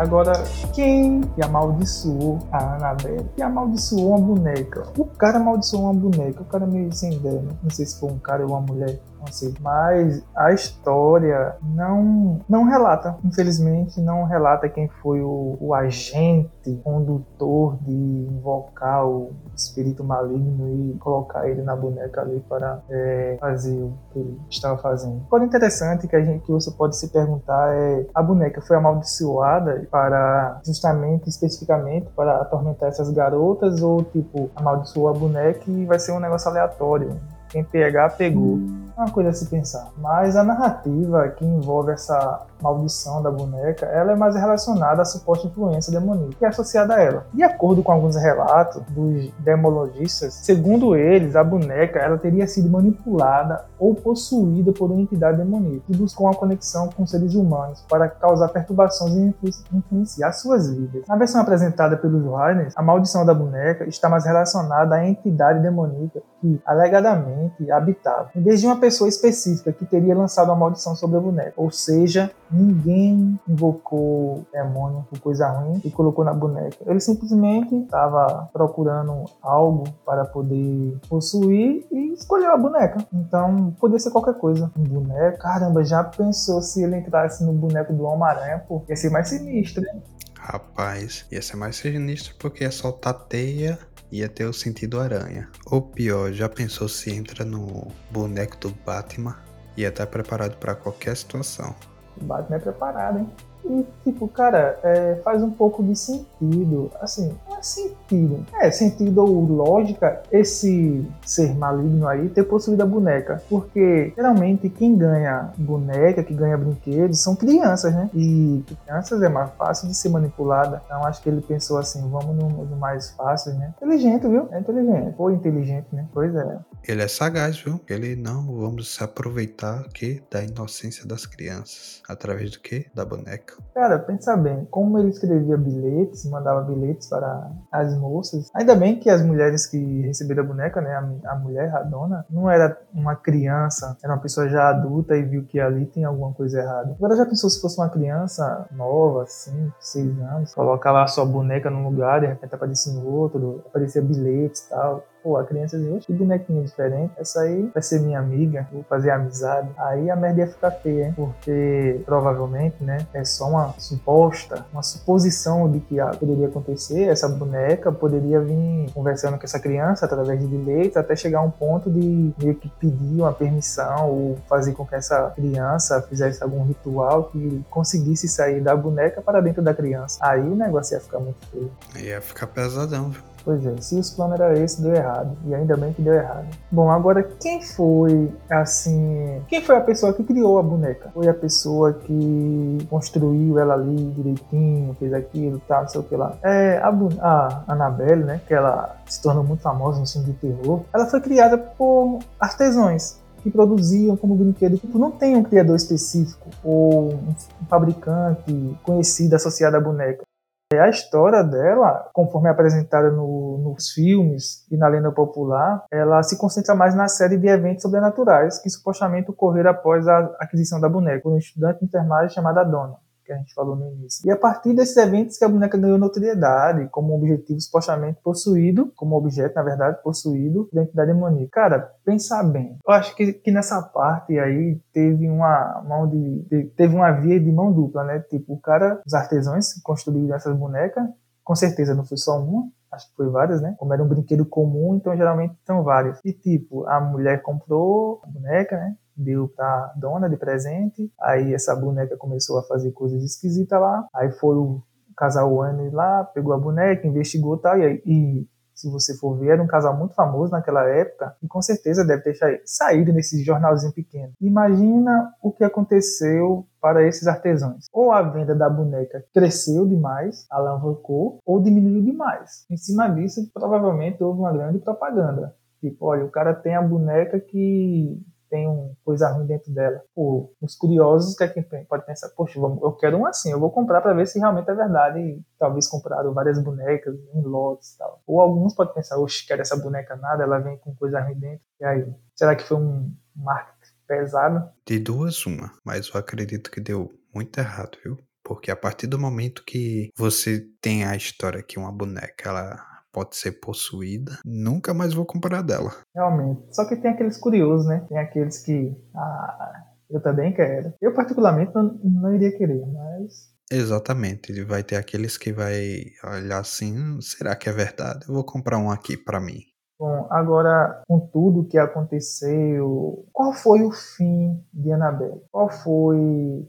Agora, 0.00 0.32
quem 0.72 1.20
amaldiçoou 1.42 2.38
a 2.50 2.76
Annabelle? 2.76 3.28
Que 3.36 3.42
amaldiçoou 3.42 4.16
uma 4.16 4.18
boneca? 4.18 4.86
O 4.96 5.04
cara 5.04 5.36
amaldiçoou 5.36 5.82
uma 5.82 5.92
boneca. 5.92 6.40
O 6.40 6.46
cara 6.46 6.66
meio 6.66 6.90
sem 6.90 7.12
ideia, 7.12 7.42
né? 7.42 7.50
Não 7.62 7.68
sei 7.68 7.84
se 7.84 8.00
foi 8.00 8.10
um 8.10 8.18
cara 8.18 8.42
ou 8.42 8.48
uma 8.48 8.62
mulher 8.62 8.98
sei. 9.28 9.54
Mas 9.60 10.22
a 10.34 10.52
história 10.52 11.56
não, 11.62 12.40
não 12.48 12.64
relata, 12.64 13.16
infelizmente, 13.24 14.00
não 14.00 14.24
relata 14.24 14.68
quem 14.68 14.88
foi 15.02 15.20
o, 15.20 15.56
o 15.60 15.74
agente 15.74 16.50
condutor 16.82 17.76
de 17.82 17.92
invocar 17.92 19.06
o 19.06 19.32
espírito 19.54 20.02
maligno 20.02 20.68
e 20.68 20.98
colocar 20.98 21.48
ele 21.48 21.62
na 21.62 21.76
boneca 21.76 22.22
ali 22.22 22.40
para 22.48 22.80
é, 22.88 23.36
fazer 23.40 23.82
o 23.82 23.92
que 24.12 24.18
ele 24.18 24.40
estava 24.48 24.78
fazendo. 24.78 25.20
Coisa 25.28 25.44
interessante 25.44 26.06
que 26.06 26.16
a 26.16 26.22
gente 26.22 26.44
que 26.44 26.52
você 26.52 26.70
pode 26.70 26.96
se 26.96 27.08
perguntar 27.08 27.74
é 27.74 28.06
a 28.14 28.22
boneca 28.22 28.60
foi 28.60 28.76
amaldiçoada 28.76 29.86
para 29.90 30.60
justamente 30.64 31.28
especificamente 31.28 32.08
para 32.16 32.36
atormentar 32.36 32.88
essas 32.88 33.10
garotas 33.10 33.82
ou 33.82 34.02
tipo 34.02 34.50
amaldiçoou 34.56 35.08
a 35.08 35.12
boneca 35.12 35.70
e 35.70 35.84
vai 35.84 35.98
ser 35.98 36.12
um 36.12 36.20
negócio 36.20 36.48
aleatório 36.48 37.20
quem 37.50 37.64
pegar, 37.64 38.10
pegou. 38.10 38.60
Uma 39.00 39.10
coisa 39.10 39.30
a 39.30 39.32
se 39.32 39.46
pensar. 39.46 39.88
Mas 39.96 40.36
a 40.36 40.44
narrativa 40.44 41.26
que 41.30 41.42
envolve 41.42 41.90
essa 41.90 42.42
maldição 42.60 43.22
da 43.22 43.30
boneca, 43.30 43.86
ela 43.86 44.12
é 44.12 44.14
mais 44.14 44.34
relacionada 44.34 45.00
à 45.00 45.06
suposta 45.06 45.46
influência 45.46 45.90
demoníaca 45.90 46.44
é 46.44 46.48
associada 46.48 46.94
a 46.94 47.00
ela. 47.00 47.26
De 47.32 47.42
acordo 47.42 47.82
com 47.82 47.92
alguns 47.92 48.14
relatos 48.16 48.82
dos 48.90 49.30
demologistas, 49.38 50.34
segundo 50.34 50.94
eles, 50.94 51.34
a 51.34 51.42
boneca 51.42 51.98
ela 51.98 52.18
teria 52.18 52.46
sido 52.46 52.68
manipulada 52.68 53.64
ou 53.78 53.94
possuída 53.94 54.70
por 54.70 54.90
uma 54.90 55.00
entidade 55.00 55.38
demoníaca 55.38 55.84
que 55.86 55.96
buscou 55.96 56.26
uma 56.26 56.34
conexão 56.34 56.90
com 56.94 57.06
seres 57.06 57.34
humanos 57.34 57.82
para 57.88 58.06
causar 58.06 58.48
perturbações 58.48 59.14
e 59.14 59.34
influenciar 59.72 60.32
suas 60.32 60.70
vidas. 60.70 61.06
Na 61.08 61.16
versão 61.16 61.40
apresentada 61.40 61.96
pelos 61.96 62.30
Rainers, 62.30 62.74
a 62.76 62.82
maldição 62.82 63.24
da 63.24 63.32
boneca 63.32 63.88
está 63.88 64.10
mais 64.10 64.26
relacionada 64.26 64.96
à 64.96 65.08
entidade 65.08 65.62
demoníaca 65.62 66.20
que 66.40 66.60
alegadamente 66.64 67.70
habitava, 67.70 68.30
em 68.34 68.42
vez 68.42 68.60
de 68.60 68.66
uma 68.66 68.76
pessoa 68.76 69.08
específica 69.08 69.72
que 69.72 69.84
teria 69.84 70.16
lançado 70.16 70.50
a 70.50 70.56
maldição 70.56 70.96
sobre 70.96 71.18
a 71.18 71.20
boneca. 71.20 71.52
Ou 71.56 71.70
seja, 71.70 72.30
ninguém 72.50 73.38
invocou 73.48 74.44
demônio 74.52 75.04
por 75.10 75.18
coisa 75.20 75.48
ruim 75.48 75.80
e 75.84 75.90
colocou 75.90 76.24
na 76.24 76.32
boneca. 76.32 76.76
Ele 76.86 77.00
simplesmente 77.00 77.74
estava 77.74 78.48
procurando 78.52 79.24
algo 79.42 79.84
para 80.04 80.24
poder 80.24 80.98
possuir 81.08 81.86
e 81.90 82.12
escolheu 82.12 82.52
a 82.52 82.56
boneca. 82.56 82.98
Então, 83.12 83.74
podia 83.78 83.98
ser 83.98 84.10
qualquer 84.10 84.34
coisa. 84.34 84.70
Um 84.76 84.82
boneco, 84.82 85.38
caramba, 85.38 85.84
já 85.84 86.02
pensou 86.02 86.62
se 86.62 86.82
ele 86.82 86.96
entrasse 86.96 87.44
no 87.44 87.52
boneco 87.52 87.92
do 87.92 88.04
Homem-Aranha? 88.04 88.64
Pô, 88.66 88.82
ia 88.88 88.96
ser 88.96 89.10
mais 89.10 89.28
sinistro, 89.28 89.84
hein? 89.84 90.02
Rapaz, 90.42 91.26
ia 91.30 91.42
ser 91.42 91.56
mais 91.56 91.76
sinistro 91.76 92.34
porque 92.38 92.64
ia 92.64 92.70
soltar 92.70 93.12
teia 93.12 93.78
ia 94.10 94.28
ter 94.28 94.44
o 94.44 94.52
sentido 94.52 95.00
aranha. 95.00 95.48
Ou 95.66 95.80
pior, 95.82 96.32
já 96.32 96.48
pensou 96.48 96.88
se 96.88 97.12
entra 97.12 97.44
no 97.44 97.88
boneco 98.10 98.56
do 98.58 98.70
Batman? 98.84 99.36
Ia 99.76 99.88
estar 99.88 100.06
preparado 100.06 100.56
para 100.56 100.74
qualquer 100.74 101.16
situação. 101.16 101.74
O 102.20 102.24
Batman 102.24 102.56
é 102.56 102.58
preparado, 102.58 103.18
hein? 103.18 103.30
E, 103.64 103.86
tipo, 104.04 104.26
cara, 104.26 104.78
é, 104.82 105.20
faz 105.22 105.42
um 105.42 105.50
pouco 105.50 105.82
de 105.82 105.94
sentido. 105.94 106.90
Assim, 107.00 107.36
é 107.60 107.62
sentido. 107.62 108.46
É 108.60 108.70
sentido 108.70 109.20
ou 109.20 109.44
lógica 109.44 110.22
esse 110.32 111.06
ser 111.24 111.54
maligno 111.54 112.08
aí 112.08 112.28
ter 112.30 112.44
possuído 112.44 112.82
a 112.82 112.86
boneca. 112.86 113.42
Porque, 113.48 114.12
geralmente, 114.16 114.68
quem 114.68 114.96
ganha 114.96 115.52
boneca, 115.56 116.24
que 116.24 116.34
ganha 116.34 116.56
brinquedos, 116.56 117.20
são 117.20 117.36
crianças, 117.36 117.94
né? 117.94 118.10
E 118.14 118.64
crianças 118.84 119.22
é 119.22 119.28
mais 119.28 119.50
fácil 119.52 119.88
de 119.88 119.94
ser 119.94 120.08
manipulada. 120.08 120.82
Então, 120.86 121.04
acho 121.04 121.22
que 121.22 121.28
ele 121.28 121.42
pensou 121.42 121.78
assim, 121.78 122.00
vamos 122.10 122.34
no, 122.34 122.48
no 122.64 122.76
mais 122.76 123.10
fácil, 123.10 123.52
né? 123.54 123.74
Inteligente, 123.76 124.26
viu? 124.26 124.48
É 124.50 124.58
inteligente. 124.58 125.14
Ou 125.18 125.30
inteligente, 125.30 125.86
né? 125.92 126.06
Pois 126.12 126.34
é. 126.34 126.58
Ele 126.88 127.02
é 127.02 127.08
sagaz, 127.08 127.60
viu? 127.60 127.78
Ele 127.88 128.16
não 128.16 128.46
vamos 128.56 128.94
se 128.94 129.04
aproveitar 129.04 129.80
aqui 129.80 130.22
da 130.30 130.42
inocência 130.42 131.06
das 131.06 131.26
crianças. 131.26 132.02
Através 132.08 132.52
do 132.52 132.60
que? 132.60 132.86
Da 132.94 133.04
boneca. 133.04 133.54
Cara, 133.74 133.98
pensa 133.98 134.36
bem, 134.36 134.66
como 134.70 134.98
ele 134.98 135.10
escrevia 135.10 135.56
bilhetes, 135.56 136.24
mandava 136.24 136.62
bilhetes 136.62 137.08
para 137.08 137.49
as 137.70 137.96
moças. 137.96 138.50
Ainda 138.54 138.74
bem 138.74 138.98
que 138.98 139.08
as 139.08 139.22
mulheres 139.22 139.66
que 139.66 140.02
receberam 140.02 140.44
a 140.44 140.46
boneca, 140.46 140.80
né, 140.80 140.94
a, 140.94 141.32
a 141.32 141.36
mulher, 141.36 141.74
a 141.74 141.82
dona, 141.82 142.24
não 142.30 142.50
era 142.50 142.76
uma 142.92 143.16
criança, 143.16 143.96
era 144.02 144.12
uma 144.12 144.20
pessoa 144.20 144.48
já 144.48 144.68
adulta 144.68 145.16
e 145.16 145.22
viu 145.22 145.44
que 145.44 145.60
ali 145.60 145.86
tem 145.86 146.04
alguma 146.04 146.32
coisa 146.32 146.60
errada. 146.60 146.94
Agora 146.96 147.16
já 147.16 147.26
pensou 147.26 147.48
se 147.50 147.60
fosse 147.60 147.78
uma 147.78 147.88
criança 147.88 148.66
nova, 148.70 149.26
5, 149.26 149.74
6 149.78 150.20
anos, 150.20 150.54
colocar 150.54 150.92
lá 150.92 151.06
sua 151.06 151.24
boneca 151.24 151.70
num 151.70 151.84
lugar, 151.88 152.20
de 152.20 152.26
repente 152.26 152.54
aparecia 152.54 152.92
em 152.92 153.04
outro, 153.04 153.62
aparecia 153.66 154.02
bilhetes 154.02 154.66
e 154.66 154.70
tal. 154.70 155.04
Pô, 155.22 155.36
a 155.36 155.44
criança 155.44 155.78
diz, 155.78 155.92
oxe, 155.92 156.06
que 156.06 156.12
bonequinha 156.12 156.62
diferente. 156.62 157.12
Essa 157.18 157.42
aí 157.42 157.70
vai 157.72 157.82
ser 157.82 158.00
minha 158.00 158.18
amiga, 158.18 158.66
vou 158.72 158.82
fazer 158.84 159.10
amizade. 159.10 159.68
Aí 159.76 160.10
a 160.10 160.16
merda 160.16 160.40
ia 160.40 160.46
ficar 160.46 160.70
feia, 160.70 161.08
hein? 161.08 161.12
Porque 161.14 162.00
provavelmente, 162.06 162.82
né, 162.82 163.06
é 163.12 163.24
só 163.24 163.48
uma 163.48 163.74
suposta, 163.78 164.64
uma 164.72 164.82
suposição 164.82 165.70
de 165.70 165.80
que 165.80 165.96
poderia 166.18 166.46
acontecer. 166.46 167.04
Essa 167.04 167.28
boneca 167.28 167.92
poderia 167.92 168.40
vir 168.40 168.90
conversando 168.94 169.38
com 169.38 169.44
essa 169.44 169.60
criança 169.60 170.06
através 170.06 170.40
de 170.40 170.46
bilhetes 170.46 170.96
até 170.96 171.14
chegar 171.14 171.40
a 171.40 171.42
um 171.42 171.50
ponto 171.50 171.90
de 171.90 172.32
meio 172.38 172.54
que 172.54 172.68
pedir 172.80 173.20
uma 173.20 173.32
permissão 173.32 174.08
ou 174.10 174.38
fazer 174.48 174.72
com 174.72 174.86
que 174.86 174.94
essa 174.94 175.30
criança 175.36 176.00
fizesse 176.02 176.42
algum 176.42 176.64
ritual 176.64 177.24
que 177.24 177.64
conseguisse 177.70 178.28
sair 178.28 178.60
da 178.60 178.74
boneca 178.74 179.20
para 179.20 179.40
dentro 179.40 179.62
da 179.62 179.74
criança. 179.74 180.18
Aí 180.22 180.40
o 180.40 180.54
negócio 180.54 180.94
ia 180.94 181.00
ficar 181.00 181.18
muito 181.18 181.46
feio. 181.46 181.70
Ia 181.96 182.20
ficar 182.20 182.46
pesadão, 182.46 183.10
viu? 183.10 183.29
Pois 183.44 183.64
é, 183.64 183.74
se 183.80 183.98
os 183.98 184.10
planos 184.10 184.38
era 184.38 184.58
esse, 184.58 184.82
deu 184.82 184.94
errado. 184.94 185.36
E 185.46 185.54
ainda 185.54 185.76
bem 185.76 185.92
que 185.92 186.02
deu 186.02 186.14
errado. 186.14 186.46
Bom, 186.70 186.90
agora 186.90 187.22
quem 187.22 187.62
foi, 187.62 188.30
assim. 188.50 189.40
Quem 189.48 189.62
foi 189.62 189.76
a 189.76 189.80
pessoa 189.80 190.12
que 190.12 190.22
criou 190.22 190.58
a 190.58 190.62
boneca? 190.62 191.10
Foi 191.14 191.28
a 191.28 191.34
pessoa 191.34 191.92
que 191.92 192.78
construiu 192.88 193.58
ela 193.58 193.74
ali 193.74 193.96
direitinho, 194.12 194.94
fez 194.98 195.12
aquilo, 195.12 195.60
tal, 195.66 195.82
não 195.82 195.88
sei 195.88 196.00
o 196.00 196.04
que 196.04 196.16
lá. 196.16 196.36
É, 196.42 196.78
a, 196.78 196.88
a 197.20 197.64
Annabelle, 197.68 198.24
né? 198.24 198.40
Que 198.46 198.54
ela 198.54 198.96
se 199.06 199.22
tornou 199.22 199.44
muito 199.44 199.62
famosa 199.62 200.00
no 200.00 200.06
filme 200.06 200.26
de 200.26 200.34
terror. 200.34 200.82
Ela 200.92 201.06
foi 201.06 201.20
criada 201.20 201.56
por 201.56 202.18
artesãos 202.38 203.18
que 203.42 203.50
produziam 203.50 204.16
como 204.16 204.34
brinquedo. 204.34 204.78
Tipo, 204.78 204.98
não 204.98 205.10
tem 205.10 205.36
um 205.36 205.42
criador 205.42 205.76
específico 205.76 206.48
ou 206.62 207.14
um 207.14 207.34
fabricante 207.68 208.76
conhecido 208.82 209.34
associado 209.34 209.76
à 209.76 209.80
boneca. 209.80 210.24
A 210.72 210.88
história 210.88 211.42
dela, 211.42 212.08
conforme 212.12 212.48
é 212.48 212.52
apresentada 212.52 213.10
no, 213.10 213.58
nos 213.58 213.90
filmes 213.90 214.64
e 214.70 214.76
na 214.76 214.86
lenda 214.86 215.10
popular, 215.10 215.84
ela 215.90 216.22
se 216.22 216.38
concentra 216.38 216.76
mais 216.76 216.94
na 216.94 217.08
série 217.08 217.36
de 217.36 217.48
eventos 217.48 217.82
sobrenaturais 217.82 218.60
que 218.60 218.70
supostamente 218.70 219.32
ocorreram 219.32 219.72
após 219.72 220.06
a 220.06 220.18
aquisição 220.38 220.80
da 220.80 220.88
boneca 220.88 221.22
por 221.22 221.32
um 221.32 221.38
estudante 221.38 221.84
intermário 221.84 222.30
chamada 222.30 222.62
Donna 222.62 222.98
que 223.30 223.34
a 223.34 223.36
gente 223.36 223.54
falou 223.54 223.76
no 223.76 223.86
início. 223.86 224.26
E 224.26 224.30
a 224.30 224.36
partir 224.36 224.74
desses 224.74 224.96
eventos 224.96 225.38
que 225.38 225.44
a 225.44 225.48
boneca 225.48 225.78
ganhou 225.78 225.98
notoriedade, 225.98 226.88
como 226.88 227.14
objetivo 227.14 227.60
supostamente 227.60 228.20
possuído, 228.22 228.92
como 228.96 229.16
objeto, 229.16 229.54
na 229.54 229.62
verdade, 229.62 230.02
possuído 230.02 230.68
dentro 230.72 230.94
da 230.94 231.04
demoníaca. 231.04 231.50
Cara, 231.52 231.92
pensar 232.04 232.42
bem. 232.42 232.76
Eu 232.86 232.92
acho 232.92 233.14
que, 233.14 233.32
que 233.32 233.52
nessa 233.52 233.80
parte 233.82 234.38
aí 234.38 234.80
teve 234.92 235.28
uma 235.28 235.82
mão 235.86 236.08
de, 236.08 236.72
teve 236.76 236.94
uma 236.94 237.12
via 237.12 237.38
de 237.38 237.52
mão 237.52 237.72
dupla, 237.72 238.02
né? 238.04 238.18
Tipo, 238.28 238.54
o 238.54 238.60
cara, 238.60 239.00
os 239.06 239.14
artesãos 239.14 239.74
construíram 239.82 240.34
essas 240.34 240.56
bonecas, 240.56 241.04
com 241.44 241.54
certeza 241.54 241.94
não 241.94 242.04
foi 242.04 242.16
só 242.16 242.40
uma, 242.40 242.68
acho 242.92 243.08
que 243.08 243.16
foi 243.16 243.28
várias, 243.28 243.60
né? 243.60 243.74
Como 243.78 243.92
era 243.92 244.02
um 244.02 244.08
brinquedo 244.08 244.44
comum, 244.44 244.96
então 244.96 245.16
geralmente 245.16 245.54
são 245.64 245.82
várias. 245.84 246.18
E 246.24 246.32
tipo, 246.32 246.86
a 246.88 247.00
mulher 247.00 247.42
comprou 247.42 248.20
a 248.24 248.26
boneca, 248.28 248.76
né? 248.76 248.96
Deu 249.20 249.48
pra 249.48 249.92
dona 249.96 250.28
de 250.28 250.36
presente. 250.36 251.12
Aí 251.20 251.54
essa 251.54 251.74
boneca 251.76 252.16
começou 252.16 252.58
a 252.58 252.62
fazer 252.62 252.92
coisas 252.92 253.22
esquisitas 253.22 253.80
lá. 253.80 254.06
Aí 254.14 254.32
foi 254.32 254.56
o 254.56 254.82
casal 255.16 255.60
Anne 255.62 255.90
lá, 255.90 256.24
pegou 256.24 256.52
a 256.54 256.58
boneca, 256.58 257.06
investigou 257.06 257.58
tal, 257.58 257.78
e, 257.78 258.02
e 258.06 258.48
se 258.80 258.90
você 258.90 259.14
for 259.18 259.36
ver, 259.36 259.50
era 259.50 259.62
um 259.62 259.66
casal 259.66 259.94
muito 259.94 260.14
famoso 260.14 260.52
naquela 260.52 260.88
época 260.88 261.36
e 261.42 261.46
com 261.46 261.60
certeza 261.60 262.02
deve 262.02 262.22
ter 262.22 262.62
saído 262.64 263.12
nesse 263.12 263.44
jornalzinho 263.44 263.92
pequeno. 263.92 264.32
Imagina 264.40 265.34
o 265.42 265.52
que 265.52 265.62
aconteceu 265.62 266.66
para 266.80 267.06
esses 267.06 267.26
artesãos. 267.26 267.84
Ou 267.92 268.10
a 268.10 268.22
venda 268.22 268.54
da 268.54 268.70
boneca 268.70 269.22
cresceu 269.34 269.86
demais, 269.86 270.46
alavancou, 270.50 271.40
ou 271.44 271.60
diminuiu 271.60 272.02
demais. 272.02 272.64
Em 272.70 272.76
cima 272.78 273.06
disso, 273.08 273.50
provavelmente 273.52 274.24
houve 274.24 274.40
uma 274.40 274.52
grande 274.52 274.78
propaganda. 274.78 275.54
Tipo, 275.80 276.06
olha, 276.06 276.24
o 276.24 276.30
cara 276.30 276.54
tem 276.54 276.74
a 276.74 276.82
boneca 276.82 277.38
que 277.38 278.18
tem 278.50 278.66
uma 278.66 278.92
coisa 279.04 279.30
ruim 279.30 279.46
dentro 279.46 279.72
dela. 279.72 280.02
Pô, 280.14 280.52
os 280.60 280.74
curiosos 280.74 281.36
que 281.36 281.44
é 281.44 281.84
pode 281.88 282.04
pensar, 282.04 282.28
poxa, 282.30 282.58
eu 282.58 282.92
quero 282.92 283.16
um 283.16 283.26
assim, 283.26 283.52
eu 283.52 283.60
vou 283.60 283.70
comprar 283.70 284.00
para 284.00 284.12
ver 284.12 284.26
se 284.26 284.38
realmente 284.38 284.68
é 284.68 284.74
verdade. 284.74 285.20
E 285.20 285.42
talvez 285.58 285.88
compraram 285.88 286.34
várias 286.34 286.62
bonecas 286.62 287.14
em 287.34 287.42
lotes 287.42 287.94
e 287.94 287.98
tal. 287.98 288.20
Ou 288.26 288.40
alguns 288.40 288.74
podem 288.74 288.94
pensar, 288.94 289.18
oxe, 289.18 289.46
quero 289.46 289.62
essa 289.62 289.76
boneca 289.76 290.16
nada, 290.16 290.42
ela 290.42 290.58
vem 290.58 290.76
com 290.78 290.94
coisa 290.94 291.20
ruim 291.20 291.38
dentro. 291.38 291.64
E 291.80 291.84
aí, 291.84 292.12
será 292.34 292.56
que 292.56 292.64
foi 292.64 292.76
um 292.76 293.14
marketing 293.34 293.94
pesado? 294.06 294.68
De 294.86 294.98
duas, 294.98 295.46
uma. 295.46 295.72
Mas 295.84 296.10
eu 296.12 296.18
acredito 296.18 296.70
que 296.70 296.80
deu 296.80 297.10
muito 297.32 297.58
errado, 297.58 297.96
viu? 298.04 298.18
Porque 298.42 298.70
a 298.70 298.76
partir 298.76 299.06
do 299.06 299.18
momento 299.18 299.62
que 299.64 300.10
você 300.16 300.66
tem 300.80 301.04
a 301.04 301.14
história 301.14 301.62
que 301.62 301.78
uma 301.78 301.92
boneca, 301.92 302.48
ela 302.48 302.90
pode 303.12 303.36
ser 303.36 303.52
possuída, 303.60 304.38
nunca 304.44 304.94
mais 304.94 305.14
vou 305.14 305.24
comprar 305.24 305.62
dela. 305.62 305.92
Realmente. 306.14 306.62
Só 306.74 306.86
que 306.86 306.96
tem 306.96 307.10
aqueles 307.10 307.36
curiosos, 307.36 307.86
né? 307.86 308.04
Tem 308.08 308.18
aqueles 308.18 308.58
que. 308.64 308.96
Ah, 309.14 309.84
eu 310.10 310.20
também 310.20 310.52
quero. 310.52 310.92
Eu, 311.00 311.14
particularmente, 311.14 311.74
não, 311.74 311.98
não 312.02 312.34
iria 312.34 312.56
querer, 312.56 312.84
mas. 312.86 313.50
Exatamente, 313.72 314.50
ele 314.50 314.64
vai 314.64 314.82
ter 314.82 314.96
aqueles 314.96 315.38
que 315.38 315.52
vai 315.52 316.06
olhar 316.24 316.58
assim, 316.58 317.20
será 317.20 317.54
que 317.54 317.68
é 317.68 317.72
verdade? 317.72 318.26
Eu 318.28 318.34
vou 318.34 318.42
comprar 318.42 318.78
um 318.78 318.90
aqui 318.90 319.16
para 319.16 319.38
mim. 319.38 319.60
Bom, 320.00 320.26
agora 320.30 321.02
com 321.06 321.20
tudo 321.20 321.68
que 321.68 321.76
aconteceu, 321.76 323.26
qual 323.30 323.52
foi 323.52 323.82
o 323.82 323.92
fim 323.92 324.58
de 324.72 324.90
Annabelle? 324.90 325.42
Qual 325.52 325.68
foi 325.68 326.16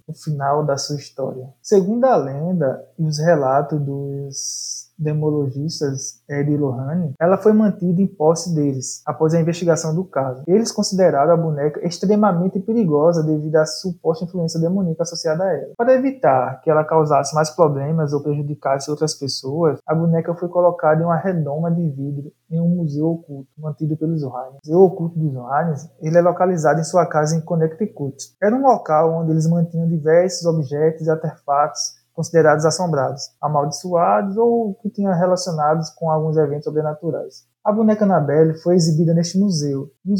o 0.05 0.13
final 0.13 0.65
da 0.65 0.77
sua 0.77 0.97
história? 0.97 1.47
Segundo 1.61 2.03
a 2.03 2.17
lenda 2.17 2.85
e 2.99 3.05
os 3.05 3.19
relatos 3.19 3.79
dos 3.79 4.90
demologistas 5.01 6.21
Ed 6.29 6.55
Lohane, 6.55 7.13
ela 7.19 7.37
foi 7.37 7.53
mantida 7.53 8.01
em 8.01 8.07
posse 8.07 8.53
deles 8.53 9.01
após 9.05 9.33
a 9.33 9.41
investigação 9.41 9.95
do 9.95 10.03
caso. 10.03 10.43
Eles 10.47 10.71
consideraram 10.71 11.33
a 11.33 11.37
boneca 11.37 11.85
extremamente 11.85 12.59
perigosa 12.59 13.23
devido 13.23 13.55
à 13.55 13.65
suposta 13.65 14.25
influência 14.25 14.59
demoníaca 14.59 15.03
associada 15.03 15.43
a 15.43 15.53
ela. 15.53 15.73
Para 15.75 15.93
evitar 15.93 16.61
que 16.61 16.69
ela 16.69 16.83
causasse 16.83 17.33
mais 17.33 17.49
problemas 17.49 18.13
ou 18.13 18.21
prejudicasse 18.21 18.89
outras 18.89 19.15
pessoas, 19.15 19.79
a 19.85 19.95
boneca 19.95 20.35
foi 20.35 20.47
colocada 20.47 21.01
em 21.01 21.05
uma 21.05 21.17
redoma 21.17 21.71
de 21.71 21.89
vidro 21.89 22.31
em 22.49 22.59
um 22.59 22.67
museu 22.67 23.07
oculto 23.07 23.49
mantido 23.57 23.95
pelos 23.95 24.23
Ohanians. 24.23 24.59
O 24.65 24.67
Museu 24.67 24.81
Oculto 24.81 25.17
dos 25.17 25.35
Ohanians 25.35 25.89
ele 26.01 26.17
é 26.17 26.21
localizado 26.21 26.79
em 26.79 26.83
sua 26.83 27.05
casa 27.05 27.35
em 27.35 27.41
Connecticut. 27.41 28.15
Era 28.41 28.55
um 28.55 28.61
local 28.61 29.21
onde 29.21 29.31
eles 29.31 29.47
mantinham 29.47 29.87
diversos 29.87 30.45
objetos 30.45 31.07
e 31.07 31.09
artefatos 31.09 32.00
considerados 32.13 32.65
assombrados, 32.65 33.31
amaldiçoados 33.41 34.37
ou 34.37 34.73
que 34.75 34.89
tinham 34.89 35.13
relacionados 35.13 35.89
com 35.91 36.09
alguns 36.09 36.37
eventos 36.37 36.65
sobrenaturais. 36.65 37.45
A 37.63 37.71
boneca 37.71 38.05
Annabelle 38.05 38.55
foi 38.55 38.73
exibida 38.73 39.13
neste 39.13 39.37
museu, 39.37 39.91
e 40.03 40.13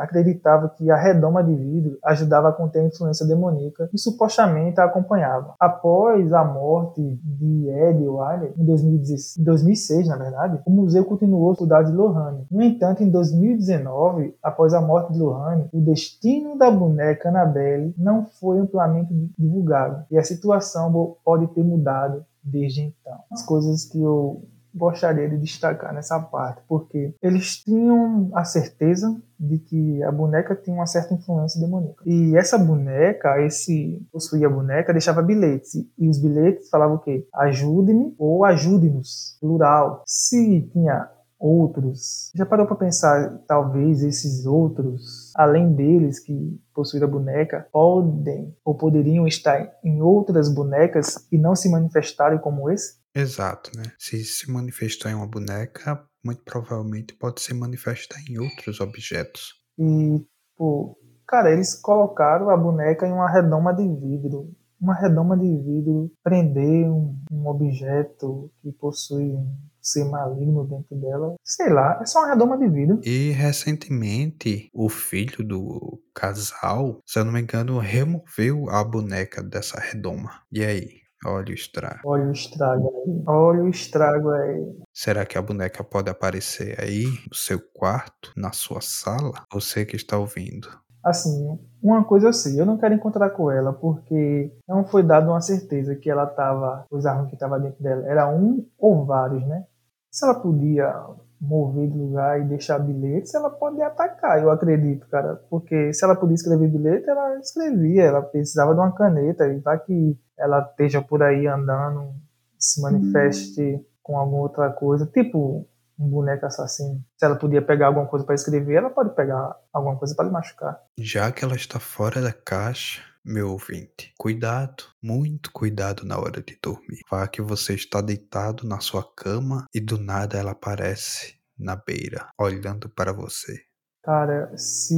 acreditava 0.00 0.70
que 0.70 0.90
a 0.90 0.96
redoma 0.96 1.44
de 1.44 1.54
vidro 1.54 1.98
ajudava 2.02 2.48
a 2.48 2.52
conter 2.52 2.80
a 2.80 2.86
influência 2.86 3.26
demoníaca 3.26 3.90
e 3.92 3.98
supostamente 3.98 4.80
a 4.80 4.84
acompanhava. 4.84 5.54
Após 5.60 6.32
a 6.32 6.42
morte 6.42 7.20
de 7.22 7.68
Ed 7.68 8.08
Weiler, 8.08 8.54
em 8.56 8.64
2006, 8.64 10.08
na 10.08 10.16
verdade, 10.16 10.62
o 10.64 10.70
museu 10.70 11.04
continuou 11.04 11.52
a 11.52 11.56
cuidar 11.56 11.82
de 11.82 11.92
Lohane. 11.92 12.46
No 12.50 12.62
entanto, 12.62 13.02
em 13.02 13.10
2019, 13.10 14.34
após 14.42 14.72
a 14.72 14.80
morte 14.80 15.12
de 15.12 15.18
Lohane, 15.18 15.68
o 15.70 15.82
destino 15.82 16.56
da 16.56 16.70
boneca 16.70 17.28
Annabelle 17.28 17.94
não 17.98 18.24
foi 18.24 18.60
amplamente 18.60 19.12
divulgado, 19.38 20.04
e 20.10 20.16
a 20.16 20.24
situação 20.24 21.16
pode 21.22 21.48
ter 21.48 21.62
mudado 21.62 22.24
desde 22.42 22.80
então. 22.80 23.18
As 23.30 23.44
coisas 23.44 23.84
que 23.84 24.00
eu 24.00 24.42
gostaria 24.74 25.28
de 25.28 25.36
destacar 25.36 25.92
nessa 25.92 26.18
parte, 26.20 26.62
porque 26.68 27.14
eles 27.22 27.56
tinham 27.56 28.30
a 28.34 28.44
certeza 28.44 29.20
de 29.38 29.58
que 29.58 30.02
a 30.02 30.10
boneca 30.10 30.54
tinha 30.54 30.74
uma 30.74 30.86
certa 30.86 31.14
influência 31.14 31.60
demoníaca. 31.60 32.02
E 32.04 32.36
essa 32.36 32.58
boneca, 32.58 33.40
esse 33.44 34.04
possuía 34.12 34.46
a 34.46 34.50
boneca, 34.50 34.92
deixava 34.92 35.22
bilhetes. 35.22 35.74
E 35.96 36.08
os 36.08 36.18
bilhetes 36.18 36.68
falavam 36.68 36.96
o 36.96 37.00
quê? 37.00 37.26
Ajude-me 37.34 38.14
ou 38.18 38.44
ajude-nos, 38.44 39.36
plural. 39.40 40.02
Se 40.06 40.62
tinha 40.72 41.08
outros. 41.38 42.30
Já 42.34 42.44
parou 42.44 42.66
para 42.66 42.76
pensar, 42.76 43.38
talvez 43.46 44.02
esses 44.02 44.44
outros, 44.44 45.32
além 45.36 45.72
deles 45.72 46.18
que 46.18 46.60
possuíram 46.74 47.06
a 47.06 47.10
boneca, 47.10 47.68
podem 47.72 48.54
ou 48.64 48.76
poderiam 48.76 49.26
estar 49.26 49.70
em 49.84 50.02
outras 50.02 50.52
bonecas 50.52 51.26
e 51.30 51.38
não 51.38 51.54
se 51.54 51.70
manifestarem 51.70 52.38
como 52.38 52.70
esse? 52.70 52.98
Exato, 53.14 53.70
né? 53.76 53.84
Se 53.98 54.22
se 54.24 54.50
manifestou 54.50 55.10
em 55.10 55.14
uma 55.14 55.26
boneca, 55.26 56.02
muito 56.24 56.42
provavelmente 56.44 57.14
pode 57.14 57.40
se 57.40 57.54
manifestar 57.54 58.18
em 58.28 58.38
outros 58.38 58.80
objetos. 58.80 59.54
E, 59.78 60.24
pô, 60.56 60.98
cara, 61.26 61.52
eles 61.52 61.74
colocaram 61.74 62.50
a 62.50 62.56
boneca 62.56 63.06
em 63.06 63.12
uma 63.12 63.30
redoma 63.30 63.74
de 63.74 63.86
vidro. 63.88 64.54
Uma 64.80 64.94
redoma 64.94 65.36
de 65.36 65.56
vidro 65.56 66.12
prender 66.22 66.88
um, 66.88 67.16
um 67.32 67.48
objeto 67.48 68.50
que 68.62 68.70
possui 68.70 69.32
um 69.32 69.52
ser 69.88 70.04
maligno 70.04 70.64
dentro 70.64 70.96
dela. 70.96 71.34
Sei 71.44 71.68
lá, 71.68 71.98
é 72.00 72.06
só 72.06 72.20
uma 72.20 72.30
redoma 72.30 72.58
de 72.58 72.68
vidro. 72.68 73.00
E 73.04 73.30
recentemente, 73.30 74.68
o 74.72 74.88
filho 74.88 75.44
do 75.46 76.00
casal, 76.14 77.00
se 77.06 77.18
eu 77.18 77.24
não 77.24 77.32
me 77.32 77.40
engano, 77.40 77.78
removeu 77.78 78.68
a 78.70 78.82
boneca 78.84 79.42
dessa 79.42 79.80
redoma. 79.80 80.30
E 80.52 80.64
aí? 80.64 81.08
Olha 81.26 81.50
o 81.50 81.54
estrago. 81.54 82.00
Olha 82.04 82.26
o 82.26 82.32
estrago 82.32 82.88
aí. 82.88 83.22
Olha 83.26 83.62
o 83.64 83.68
estrago 83.68 84.30
aí. 84.30 84.76
Será 84.92 85.26
que 85.26 85.36
a 85.36 85.42
boneca 85.42 85.82
pode 85.82 86.08
aparecer 86.08 86.78
aí 86.80 87.06
no 87.28 87.34
seu 87.34 87.60
quarto, 87.74 88.32
na 88.36 88.52
sua 88.52 88.80
sala? 88.80 89.32
Você 89.52 89.84
que 89.84 89.96
está 89.96 90.16
ouvindo. 90.16 90.68
Assim, 91.02 91.58
uma 91.82 92.04
coisa 92.04 92.28
eu 92.28 92.32
sei, 92.32 92.60
eu 92.60 92.66
não 92.66 92.76
quero 92.76 92.94
encontrar 92.94 93.30
com 93.30 93.50
ela 93.50 93.72
porque 93.72 94.52
não 94.68 94.84
foi 94.84 95.02
dado 95.02 95.30
uma 95.30 95.40
certeza 95.40 95.94
que 95.96 96.10
ela 96.10 96.24
estava, 96.24 96.84
os 96.90 97.06
armas 97.06 97.28
que 97.28 97.34
estava 97.34 97.58
dentro 97.58 97.82
dela, 97.82 98.06
era 98.06 98.28
um 98.28 98.66
ou 98.76 99.06
vários, 99.06 99.46
né? 99.46 99.64
Se 100.10 100.24
ela 100.24 100.34
podia 100.40 100.92
mover 101.40 101.88
de 101.88 101.96
lugar 101.96 102.40
e 102.40 102.44
deixar 102.44 102.78
bilhetes, 102.78 103.34
ela 103.34 103.50
pode 103.50 103.80
atacar, 103.80 104.42
eu 104.42 104.50
acredito, 104.50 105.06
cara. 105.08 105.36
Porque 105.48 105.92
se 105.92 106.04
ela 106.04 106.16
podia 106.16 106.34
escrever 106.34 106.68
bilhete, 106.68 107.08
ela 107.08 107.38
escrevia, 107.38 108.04
ela 108.04 108.22
precisava 108.22 108.74
de 108.74 108.80
uma 108.80 108.92
caneta, 108.92 109.46
e 109.46 109.58
vai 109.60 109.78
que 109.78 110.18
ela 110.36 110.60
esteja 110.60 111.00
por 111.00 111.22
aí 111.22 111.46
andando, 111.46 112.12
se 112.58 112.80
manifeste 112.82 113.62
hum. 113.62 113.84
com 114.02 114.16
alguma 114.16 114.42
outra 114.42 114.70
coisa, 114.70 115.06
tipo 115.06 115.66
um 115.98 116.08
boneco 116.08 116.46
assassino. 116.46 117.02
Se 117.16 117.26
ela 117.26 117.36
podia 117.36 117.60
pegar 117.60 117.88
alguma 117.88 118.06
coisa 118.06 118.24
para 118.24 118.34
escrever, 118.34 118.76
ela 118.76 118.90
pode 118.90 119.14
pegar 119.14 119.56
alguma 119.72 119.96
coisa 119.96 120.14
para 120.14 120.26
lhe 120.26 120.30
machucar. 120.30 120.80
Já 120.96 121.32
que 121.32 121.44
ela 121.44 121.56
está 121.56 121.80
fora 121.80 122.20
da 122.20 122.32
caixa, 122.32 123.02
meu 123.24 123.50
ouvinte, 123.50 124.12
cuidado, 124.18 124.84
muito 125.02 125.52
cuidado 125.52 126.04
na 126.04 126.18
hora 126.18 126.42
de 126.42 126.58
dormir. 126.62 127.00
Vá 127.10 127.26
que 127.28 127.42
você 127.42 127.74
está 127.74 128.00
deitado 128.00 128.66
na 128.66 128.80
sua 128.80 129.04
cama 129.14 129.66
e 129.74 129.80
do 129.80 129.98
nada 129.98 130.38
ela 130.38 130.52
aparece 130.52 131.38
na 131.58 131.76
beira, 131.76 132.28
olhando 132.38 132.88
para 132.88 133.12
você. 133.12 133.54
Cara, 134.02 134.56
se 134.56 134.94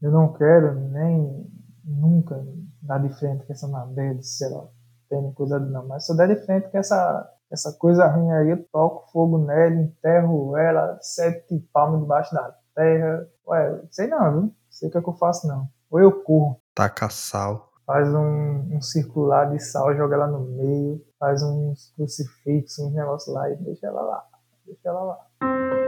eu 0.00 0.10
não 0.10 0.32
quero 0.32 0.74
nem 0.90 1.50
nunca 1.84 2.44
dar 2.82 2.98
de 2.98 3.12
frente 3.18 3.44
com 3.44 3.52
essa 3.52 3.66
Anabelle, 3.66 4.22
sei 4.22 4.48
lá, 4.48 4.68
tendo 5.08 5.32
cuidado 5.32 5.68
não, 5.70 5.86
mas 5.86 6.06
se 6.06 6.12
eu 6.12 6.16
der 6.16 6.28
de 6.28 6.44
frente 6.44 6.68
com 6.68 6.78
essa, 6.78 7.32
essa 7.50 7.72
coisa 7.72 8.06
ruim 8.06 8.30
aí, 8.30 8.50
eu 8.50 8.64
toco 8.70 9.10
fogo 9.10 9.38
nela, 9.38 9.74
enterro 9.74 10.56
ela, 10.56 10.98
sete 11.00 11.58
palmas 11.72 12.00
debaixo 12.00 12.34
da 12.34 12.54
terra. 12.74 13.26
Ué, 13.48 13.82
sei 13.90 14.06
não, 14.08 14.32
viu? 14.32 14.54
Sei 14.70 14.88
o 14.88 14.92
que, 14.92 14.98
é 14.98 15.02
que 15.02 15.08
eu 15.08 15.14
faço 15.14 15.48
não. 15.48 15.68
Ou 15.90 16.00
eu 16.00 16.22
corro. 16.22 16.60
Taca 16.76 17.08
sal. 17.08 17.72
Faz 17.86 18.06
um, 18.06 18.76
um 18.76 18.82
circular 18.82 19.46
de 19.46 19.58
sal, 19.58 19.96
joga 19.96 20.14
ela 20.14 20.26
no 20.26 20.40
meio, 20.40 21.02
faz 21.18 21.42
uns 21.42 21.90
crucifixos, 21.96 22.78
uns 22.84 22.92
negócios 22.92 23.34
lá 23.34 23.50
e 23.50 23.56
deixa 23.56 23.86
ela 23.86 24.02
lá. 24.02 24.22
Deixa 24.66 24.86
ela 24.86 25.02
lá. 25.02 25.85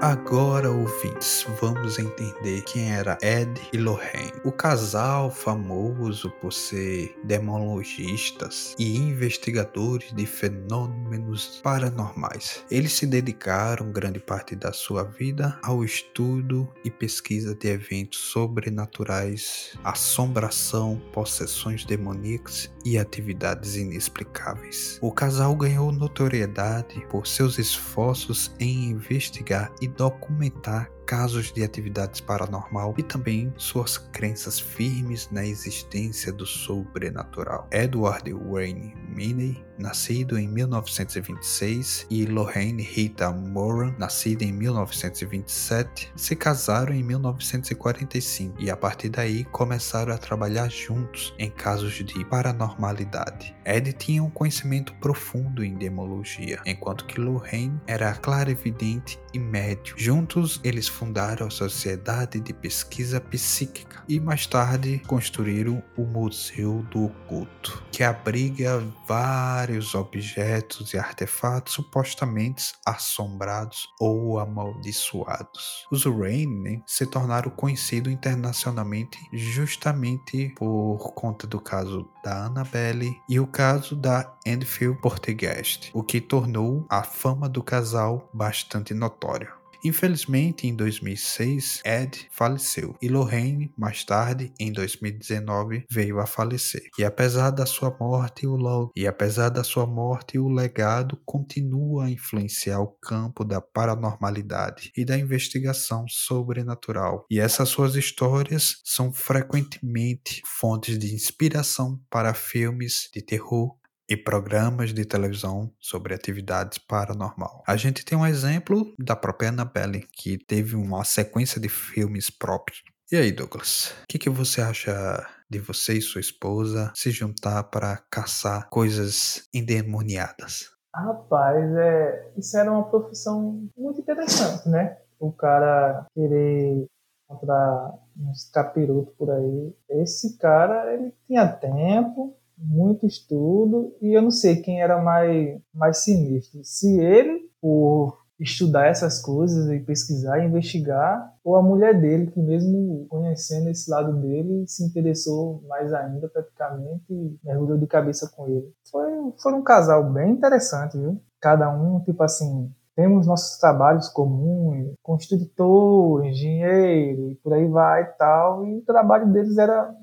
Agora, 0.00 0.70
ouvintes, 0.70 1.46
vamos 1.60 1.98
entender 1.98 2.62
quem 2.62 2.90
era 2.90 3.18
Ed 3.20 3.60
e 3.70 3.76
Lorraine. 3.76 4.32
O 4.42 4.50
casal 4.50 5.30
famoso 5.30 6.30
por 6.40 6.54
ser 6.54 7.14
demologistas 7.22 8.74
e 8.78 8.96
investigadores 8.96 10.10
de 10.14 10.24
fenômenos 10.24 11.60
paranormais. 11.62 12.64
Eles 12.70 12.94
se 12.94 13.06
dedicaram 13.06 13.92
grande 13.92 14.18
parte 14.18 14.56
da 14.56 14.72
sua 14.72 15.04
vida 15.04 15.58
ao 15.62 15.84
estudo 15.84 16.66
e 16.82 16.90
pesquisa 16.90 17.54
de 17.54 17.68
eventos 17.68 18.20
sobrenaturais, 18.20 19.74
assombração, 19.84 20.98
possessões 21.12 21.84
demoníacas 21.84 22.72
e 22.86 22.96
atividades 22.96 23.76
inexplicáveis. 23.76 24.98
O 25.02 25.12
casal 25.12 25.54
ganhou 25.54 25.92
notoriedade 25.92 27.06
por 27.10 27.26
seus 27.26 27.58
esforços 27.58 28.50
em 28.58 28.86
investigar 28.86 29.70
e 29.78 29.89
documentar 29.96 30.90
casos 31.10 31.52
de 31.52 31.64
atividades 31.64 32.20
paranormal 32.20 32.94
e 32.96 33.02
também 33.02 33.52
suas 33.56 33.98
crenças 33.98 34.60
firmes 34.60 35.28
na 35.32 35.44
existência 35.44 36.32
do 36.32 36.46
sobrenatural. 36.46 37.66
Edward 37.72 38.32
Wayne 38.32 38.94
Miney, 39.08 39.60
nascido 39.76 40.38
em 40.38 40.46
1926, 40.46 42.06
e 42.08 42.26
Lorraine 42.26 42.84
Rita 42.84 43.32
Moran, 43.32 43.92
nascida 43.98 44.44
em 44.44 44.52
1927, 44.52 46.12
se 46.14 46.36
casaram 46.36 46.94
em 46.94 47.02
1945 47.02 48.62
e 48.62 48.70
a 48.70 48.76
partir 48.76 49.08
daí 49.08 49.42
começaram 49.46 50.14
a 50.14 50.18
trabalhar 50.18 50.70
juntos 50.70 51.34
em 51.40 51.50
casos 51.50 51.92
de 51.92 52.24
paranormalidade. 52.26 53.52
Ed 53.64 53.92
tinha 53.94 54.22
um 54.22 54.30
conhecimento 54.30 54.94
profundo 55.00 55.64
em 55.64 55.74
demologia, 55.74 56.60
enquanto 56.64 57.04
que 57.04 57.20
Lorraine 57.20 57.80
era 57.88 58.14
clarividente 58.14 59.18
e 59.34 59.40
médio. 59.40 59.94
Juntos, 59.96 60.60
eles 60.62 60.86
fundaram 61.00 61.46
a 61.46 61.50
Sociedade 61.50 62.38
de 62.38 62.52
Pesquisa 62.52 63.18
Psíquica 63.18 64.04
e 64.06 64.20
mais 64.20 64.46
tarde 64.46 65.00
construíram 65.06 65.82
o 65.96 66.02
Museu 66.02 66.84
do 66.90 67.06
Oculto, 67.06 67.82
que 67.90 68.04
abriga 68.04 68.84
vários 69.08 69.94
objetos 69.94 70.92
e 70.92 70.98
artefatos 70.98 71.72
supostamente 71.72 72.74
assombrados 72.84 73.88
ou 73.98 74.38
amaldiçoados. 74.38 75.86
Os 75.90 76.04
Rain 76.04 76.46
né, 76.60 76.82
se 76.86 77.06
tornaram 77.06 77.50
conhecidos 77.50 78.12
internacionalmente 78.12 79.18
justamente 79.32 80.52
por 80.54 81.14
conta 81.14 81.46
do 81.46 81.58
caso 81.58 82.06
da 82.22 82.44
Annabelle 82.44 83.16
e 83.26 83.40
o 83.40 83.46
caso 83.46 83.96
da 83.96 84.36
Enfield 84.44 85.00
Portgast, 85.00 85.90
o 85.94 86.02
que 86.02 86.20
tornou 86.20 86.84
a 86.90 87.02
fama 87.02 87.48
do 87.48 87.62
casal 87.62 88.28
bastante 88.34 88.92
notória. 88.92 89.59
Infelizmente, 89.82 90.66
em 90.66 90.74
2006, 90.76 91.82
Ed 91.84 92.28
faleceu 92.30 92.94
e 93.00 93.08
Lorraine, 93.08 93.72
mais 93.76 94.04
tarde, 94.04 94.52
em 94.58 94.72
2019, 94.72 95.84
veio 95.90 96.20
a 96.20 96.26
falecer. 96.26 96.82
E 96.98 97.04
apesar 97.04 97.50
da 97.50 97.66
sua 97.66 97.96
morte, 97.98 98.46
o 98.46 98.60
e 98.94 99.06
apesar 99.06 99.48
da 99.48 99.64
sua 99.64 99.86
morte, 99.86 100.38
o 100.38 100.48
legado 100.48 101.18
continua 101.24 102.04
a 102.04 102.10
influenciar 102.10 102.80
o 102.80 102.88
campo 103.00 103.44
da 103.44 103.60
paranormalidade 103.60 104.92
e 104.96 105.04
da 105.04 105.18
investigação 105.18 106.04
sobrenatural. 106.08 107.26
E 107.30 107.40
essas 107.40 107.68
suas 107.68 107.96
histórias 107.96 108.76
são 108.84 109.12
frequentemente 109.12 110.42
fontes 110.44 110.98
de 110.98 111.14
inspiração 111.14 111.98
para 112.10 112.34
filmes 112.34 113.08
de 113.12 113.22
terror 113.22 113.79
e 114.10 114.16
programas 114.16 114.92
de 114.92 115.04
televisão 115.04 115.72
sobre 115.78 116.12
atividades 116.12 116.78
paranormal. 116.78 117.62
A 117.64 117.76
gente 117.76 118.04
tem 118.04 118.18
um 118.18 118.26
exemplo 118.26 118.92
da 118.98 119.14
própria 119.14 119.50
Annabelle, 119.50 120.04
que 120.12 120.36
teve 120.36 120.74
uma 120.74 121.04
sequência 121.04 121.60
de 121.60 121.68
filmes 121.68 122.28
próprios. 122.28 122.82
E 123.12 123.16
aí, 123.16 123.30
Douglas, 123.30 123.94
o 124.02 124.06
que, 124.08 124.18
que 124.18 124.28
você 124.28 124.60
acha 124.60 125.24
de 125.48 125.60
você 125.60 125.94
e 125.94 126.02
sua 126.02 126.20
esposa 126.20 126.92
se 126.94 127.10
juntar 127.10 127.62
para 127.64 127.98
caçar 128.10 128.68
coisas 128.68 129.48
endemoniadas? 129.54 130.70
Rapaz, 130.94 131.72
é, 131.76 132.32
isso 132.36 132.56
era 132.58 132.70
uma 132.70 132.88
profissão 132.88 133.68
muito 133.76 134.00
interessante, 134.00 134.68
né? 134.68 134.98
O 135.20 135.30
cara 135.32 136.06
querer 136.12 136.84
encontrar 137.30 137.94
uns 138.16 138.50
capirotos 138.50 139.14
por 139.16 139.30
aí. 139.30 139.72
Esse 139.88 140.36
cara, 140.36 140.92
ele 140.92 141.14
tinha 141.26 141.46
tempo, 141.46 142.36
muito 142.60 143.06
estudo, 143.06 143.94
e 144.00 144.16
eu 144.16 144.22
não 144.22 144.30
sei 144.30 144.56
quem 144.56 144.82
era 144.82 145.02
mais, 145.02 145.60
mais 145.72 145.98
sinistro. 145.98 146.60
Se 146.62 147.00
ele, 147.00 147.48
por 147.60 148.20
estudar 148.38 148.86
essas 148.86 149.20
coisas 149.20 149.70
e 149.70 149.80
pesquisar 149.80 150.42
investigar, 150.42 151.34
ou 151.44 151.56
a 151.56 151.62
mulher 151.62 152.00
dele, 152.00 152.30
que 152.30 152.40
mesmo 152.40 153.06
conhecendo 153.08 153.68
esse 153.68 153.90
lado 153.90 154.18
dele, 154.20 154.64
se 154.66 154.84
interessou 154.84 155.62
mais 155.68 155.92
ainda 155.92 156.26
praticamente 156.28 157.04
e 157.10 157.38
mergulhou 157.44 157.76
de 157.76 157.86
cabeça 157.86 158.30
com 158.34 158.48
ele. 158.48 158.72
Foi, 158.90 159.32
foi 159.42 159.52
um 159.52 159.62
casal 159.62 160.10
bem 160.10 160.32
interessante, 160.32 160.96
viu? 160.96 161.20
Cada 161.38 161.70
um, 161.70 162.00
tipo 162.00 162.22
assim, 162.22 162.70
temos 162.96 163.26
nossos 163.26 163.58
trabalhos 163.58 164.08
comuns, 164.08 164.94
construtor, 165.02 166.24
engenheiro, 166.24 167.30
e 167.30 167.34
por 167.36 167.52
aí 167.52 167.66
vai 167.66 168.02
e 168.02 168.12
tal, 168.18 168.66
e 168.66 168.78
o 168.78 168.82
trabalho 168.82 169.30
deles 169.32 169.58
era 169.58 169.94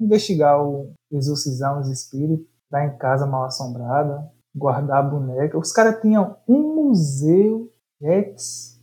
investigar 0.00 0.62
o 0.62 0.92
exorcizar 1.10 1.78
os 1.80 1.88
espíritos, 1.88 2.46
estar 2.64 2.86
em 2.86 2.98
casa 2.98 3.26
mal 3.26 3.44
assombrada, 3.44 4.30
guardar 4.54 5.08
boneca. 5.08 5.58
Os 5.58 5.72
caras 5.72 6.00
tinham 6.00 6.36
um 6.48 6.74
museu 6.74 7.72
Rex 8.00 8.80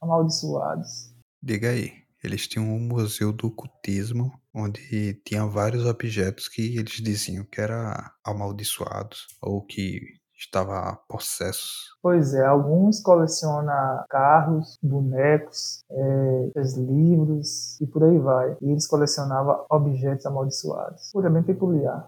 amaldiçoados. 0.00 1.14
Diga 1.42 1.70
aí, 1.70 1.92
eles 2.22 2.48
tinham 2.48 2.66
um 2.66 2.80
museu 2.80 3.32
do 3.32 3.48
ocultismo 3.48 4.32
onde 4.54 5.14
tinha 5.24 5.46
vários 5.46 5.84
objetos 5.84 6.48
que 6.48 6.76
eles 6.76 6.94
diziam 6.94 7.44
que 7.44 7.60
eram 7.60 7.92
amaldiçoados 8.24 9.26
ou 9.40 9.64
que 9.64 10.00
estava 10.36 10.98
possessos. 11.08 11.96
Pois 12.02 12.34
é, 12.34 12.44
alguns 12.44 13.00
colecionam 13.00 14.04
carros, 14.08 14.78
bonecos, 14.82 15.82
é, 15.90 16.50
livros 16.76 17.80
e 17.80 17.86
por 17.86 18.04
aí 18.04 18.18
vai. 18.18 18.56
E 18.60 18.70
eles 18.70 18.86
colecionavam 18.86 19.64
objetos 19.70 20.26
amaldiçoados. 20.26 21.10
Pura 21.12 21.30
bem 21.30 21.42
peculiar. 21.42 22.04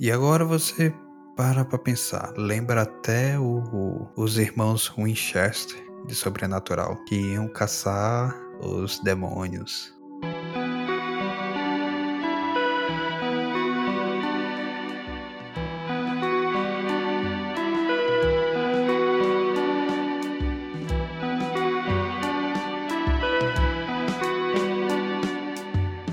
E 0.00 0.10
agora 0.10 0.44
você 0.44 0.94
para 1.36 1.64
para 1.64 1.78
pensar. 1.78 2.32
Lembra 2.36 2.82
até 2.82 3.38
o, 3.38 3.62
o, 3.72 4.08
os 4.16 4.38
irmãos 4.38 4.92
Winchester 4.96 5.82
de 6.06 6.14
sobrenatural 6.14 6.96
que 7.04 7.14
iam 7.14 7.48
caçar 7.48 8.34
os 8.60 8.98
demônios. 9.00 9.92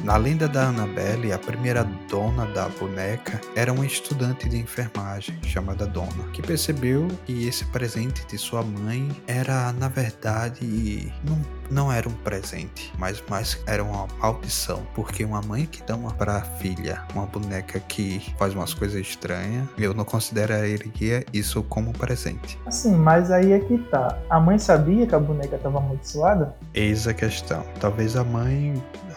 Na 0.10 0.18
lenda 0.18 0.48
da 0.48 0.70
Annabelle, 0.70 1.32
a 1.32 1.38
primeira 1.38 1.84
dona 2.10 2.48
da 2.48 2.68
boneca 2.68 3.40
era 3.56 3.72
uma 3.72 3.86
estudante 3.86 4.50
de 4.50 4.58
enfermagem 4.58 5.38
chamada 5.44 5.86
Dona, 5.86 6.28
que 6.34 6.42
percebeu 6.42 7.08
que 7.28 7.48
esse 7.48 7.64
presente 7.66 8.26
de 8.26 8.36
sua 8.36 8.64
mãe 8.64 9.08
era, 9.28 9.72
na 9.74 9.88
verdade, 9.88 11.14
não, 11.24 11.40
não 11.70 11.92
era 11.92 12.10
um 12.10 12.14
presente, 12.24 12.92
mas 12.98 13.24
mais 13.30 13.62
era 13.68 13.84
uma 13.84 14.08
maldição, 14.20 14.82
porque 14.96 15.24
uma 15.24 15.44
mãe 15.44 15.68
que 15.68 15.84
dá 15.84 15.96
uma 15.96 16.12
para 16.12 16.38
a 16.38 16.42
filha 16.42 17.04
uma 17.14 17.28
boneca 17.28 17.80
que 17.80 18.34
faz 18.36 18.56
umas 18.56 18.74
coisas 18.74 19.00
estranhas, 19.00 19.68
eu 19.78 19.94
não 19.94 20.04
consideraria 20.04 21.24
isso 21.32 21.62
como 21.62 21.94
presente. 21.94 22.58
Assim, 22.66 22.96
mas 22.96 23.30
aí 23.30 23.52
é 23.52 23.60
que 23.60 23.78
tá. 23.78 24.18
A 24.28 24.40
mãe 24.40 24.58
sabia 24.58 25.06
que 25.06 25.14
a 25.14 25.20
boneca 25.20 25.56
estava 25.56 25.78
amaldiçoada? 25.78 26.56
Eis 26.74 27.08
a 27.08 27.14
questão. 27.14 27.64
Talvez 27.80 28.16
a 28.16 28.24
mãe 28.24 28.74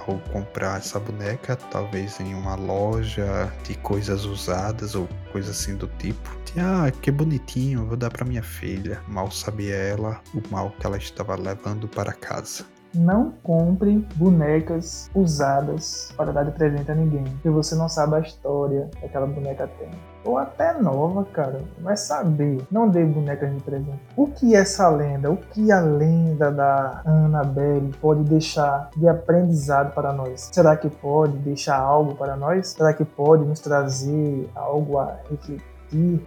ou 0.06 0.18
comprar 0.32 0.78
essa 0.78 0.98
boneca, 0.98 1.56
talvez 1.56 2.20
em 2.20 2.34
uma 2.34 2.54
loja 2.54 3.52
de 3.64 3.74
coisas 3.76 4.24
usadas 4.24 4.94
ou 4.94 5.08
coisa 5.30 5.50
assim 5.50 5.76
do 5.76 5.86
tipo. 5.98 6.30
Ah, 6.56 6.90
que 6.90 7.10
bonitinho, 7.10 7.86
vou 7.86 7.96
dar 7.96 8.10
para 8.10 8.26
minha 8.26 8.42
filha. 8.42 9.02
Mal 9.08 9.30
sabia 9.30 9.74
ela 9.74 10.20
o 10.34 10.42
mal 10.50 10.70
que 10.78 10.86
ela 10.86 10.98
estava 10.98 11.34
levando 11.34 11.88
para 11.88 12.12
casa. 12.12 12.66
Não 12.94 13.32
compre 13.42 14.06
bonecas 14.16 15.10
usadas 15.14 16.12
para 16.16 16.30
dar 16.30 16.44
de 16.44 16.50
presente 16.50 16.90
a 16.90 16.94
ninguém, 16.94 17.24
porque 17.24 17.48
você 17.48 17.74
não 17.74 17.88
sabe 17.88 18.16
a 18.16 18.20
história 18.20 18.90
que 18.98 19.06
aquela 19.06 19.26
boneca 19.26 19.66
tem. 19.78 19.88
Ou 20.24 20.38
até 20.38 20.78
nova, 20.78 21.24
cara, 21.24 21.58
vai 21.80 21.96
saber. 21.96 22.64
Não 22.70 22.88
dê 22.88 23.04
bonecas 23.04 23.52
de 23.52 23.60
presente. 23.60 23.98
O 24.16 24.26
que 24.26 24.54
essa 24.54 24.88
lenda? 24.88 25.30
O 25.30 25.36
que 25.36 25.72
a 25.72 25.80
lenda 25.80 26.50
da 26.50 27.02
Annabelle 27.04 27.92
pode 28.00 28.22
deixar 28.24 28.90
de 28.96 29.08
aprendizado 29.08 29.92
para 29.94 30.12
nós? 30.12 30.50
Será 30.52 30.76
que 30.76 30.88
pode 30.88 31.36
deixar 31.38 31.78
algo 31.78 32.14
para 32.14 32.36
nós? 32.36 32.68
Será 32.68 32.92
que 32.92 33.04
pode 33.04 33.44
nos 33.44 33.58
trazer 33.58 34.48
algo 34.54 34.98
a 34.98 35.16
refletir? 35.30 35.71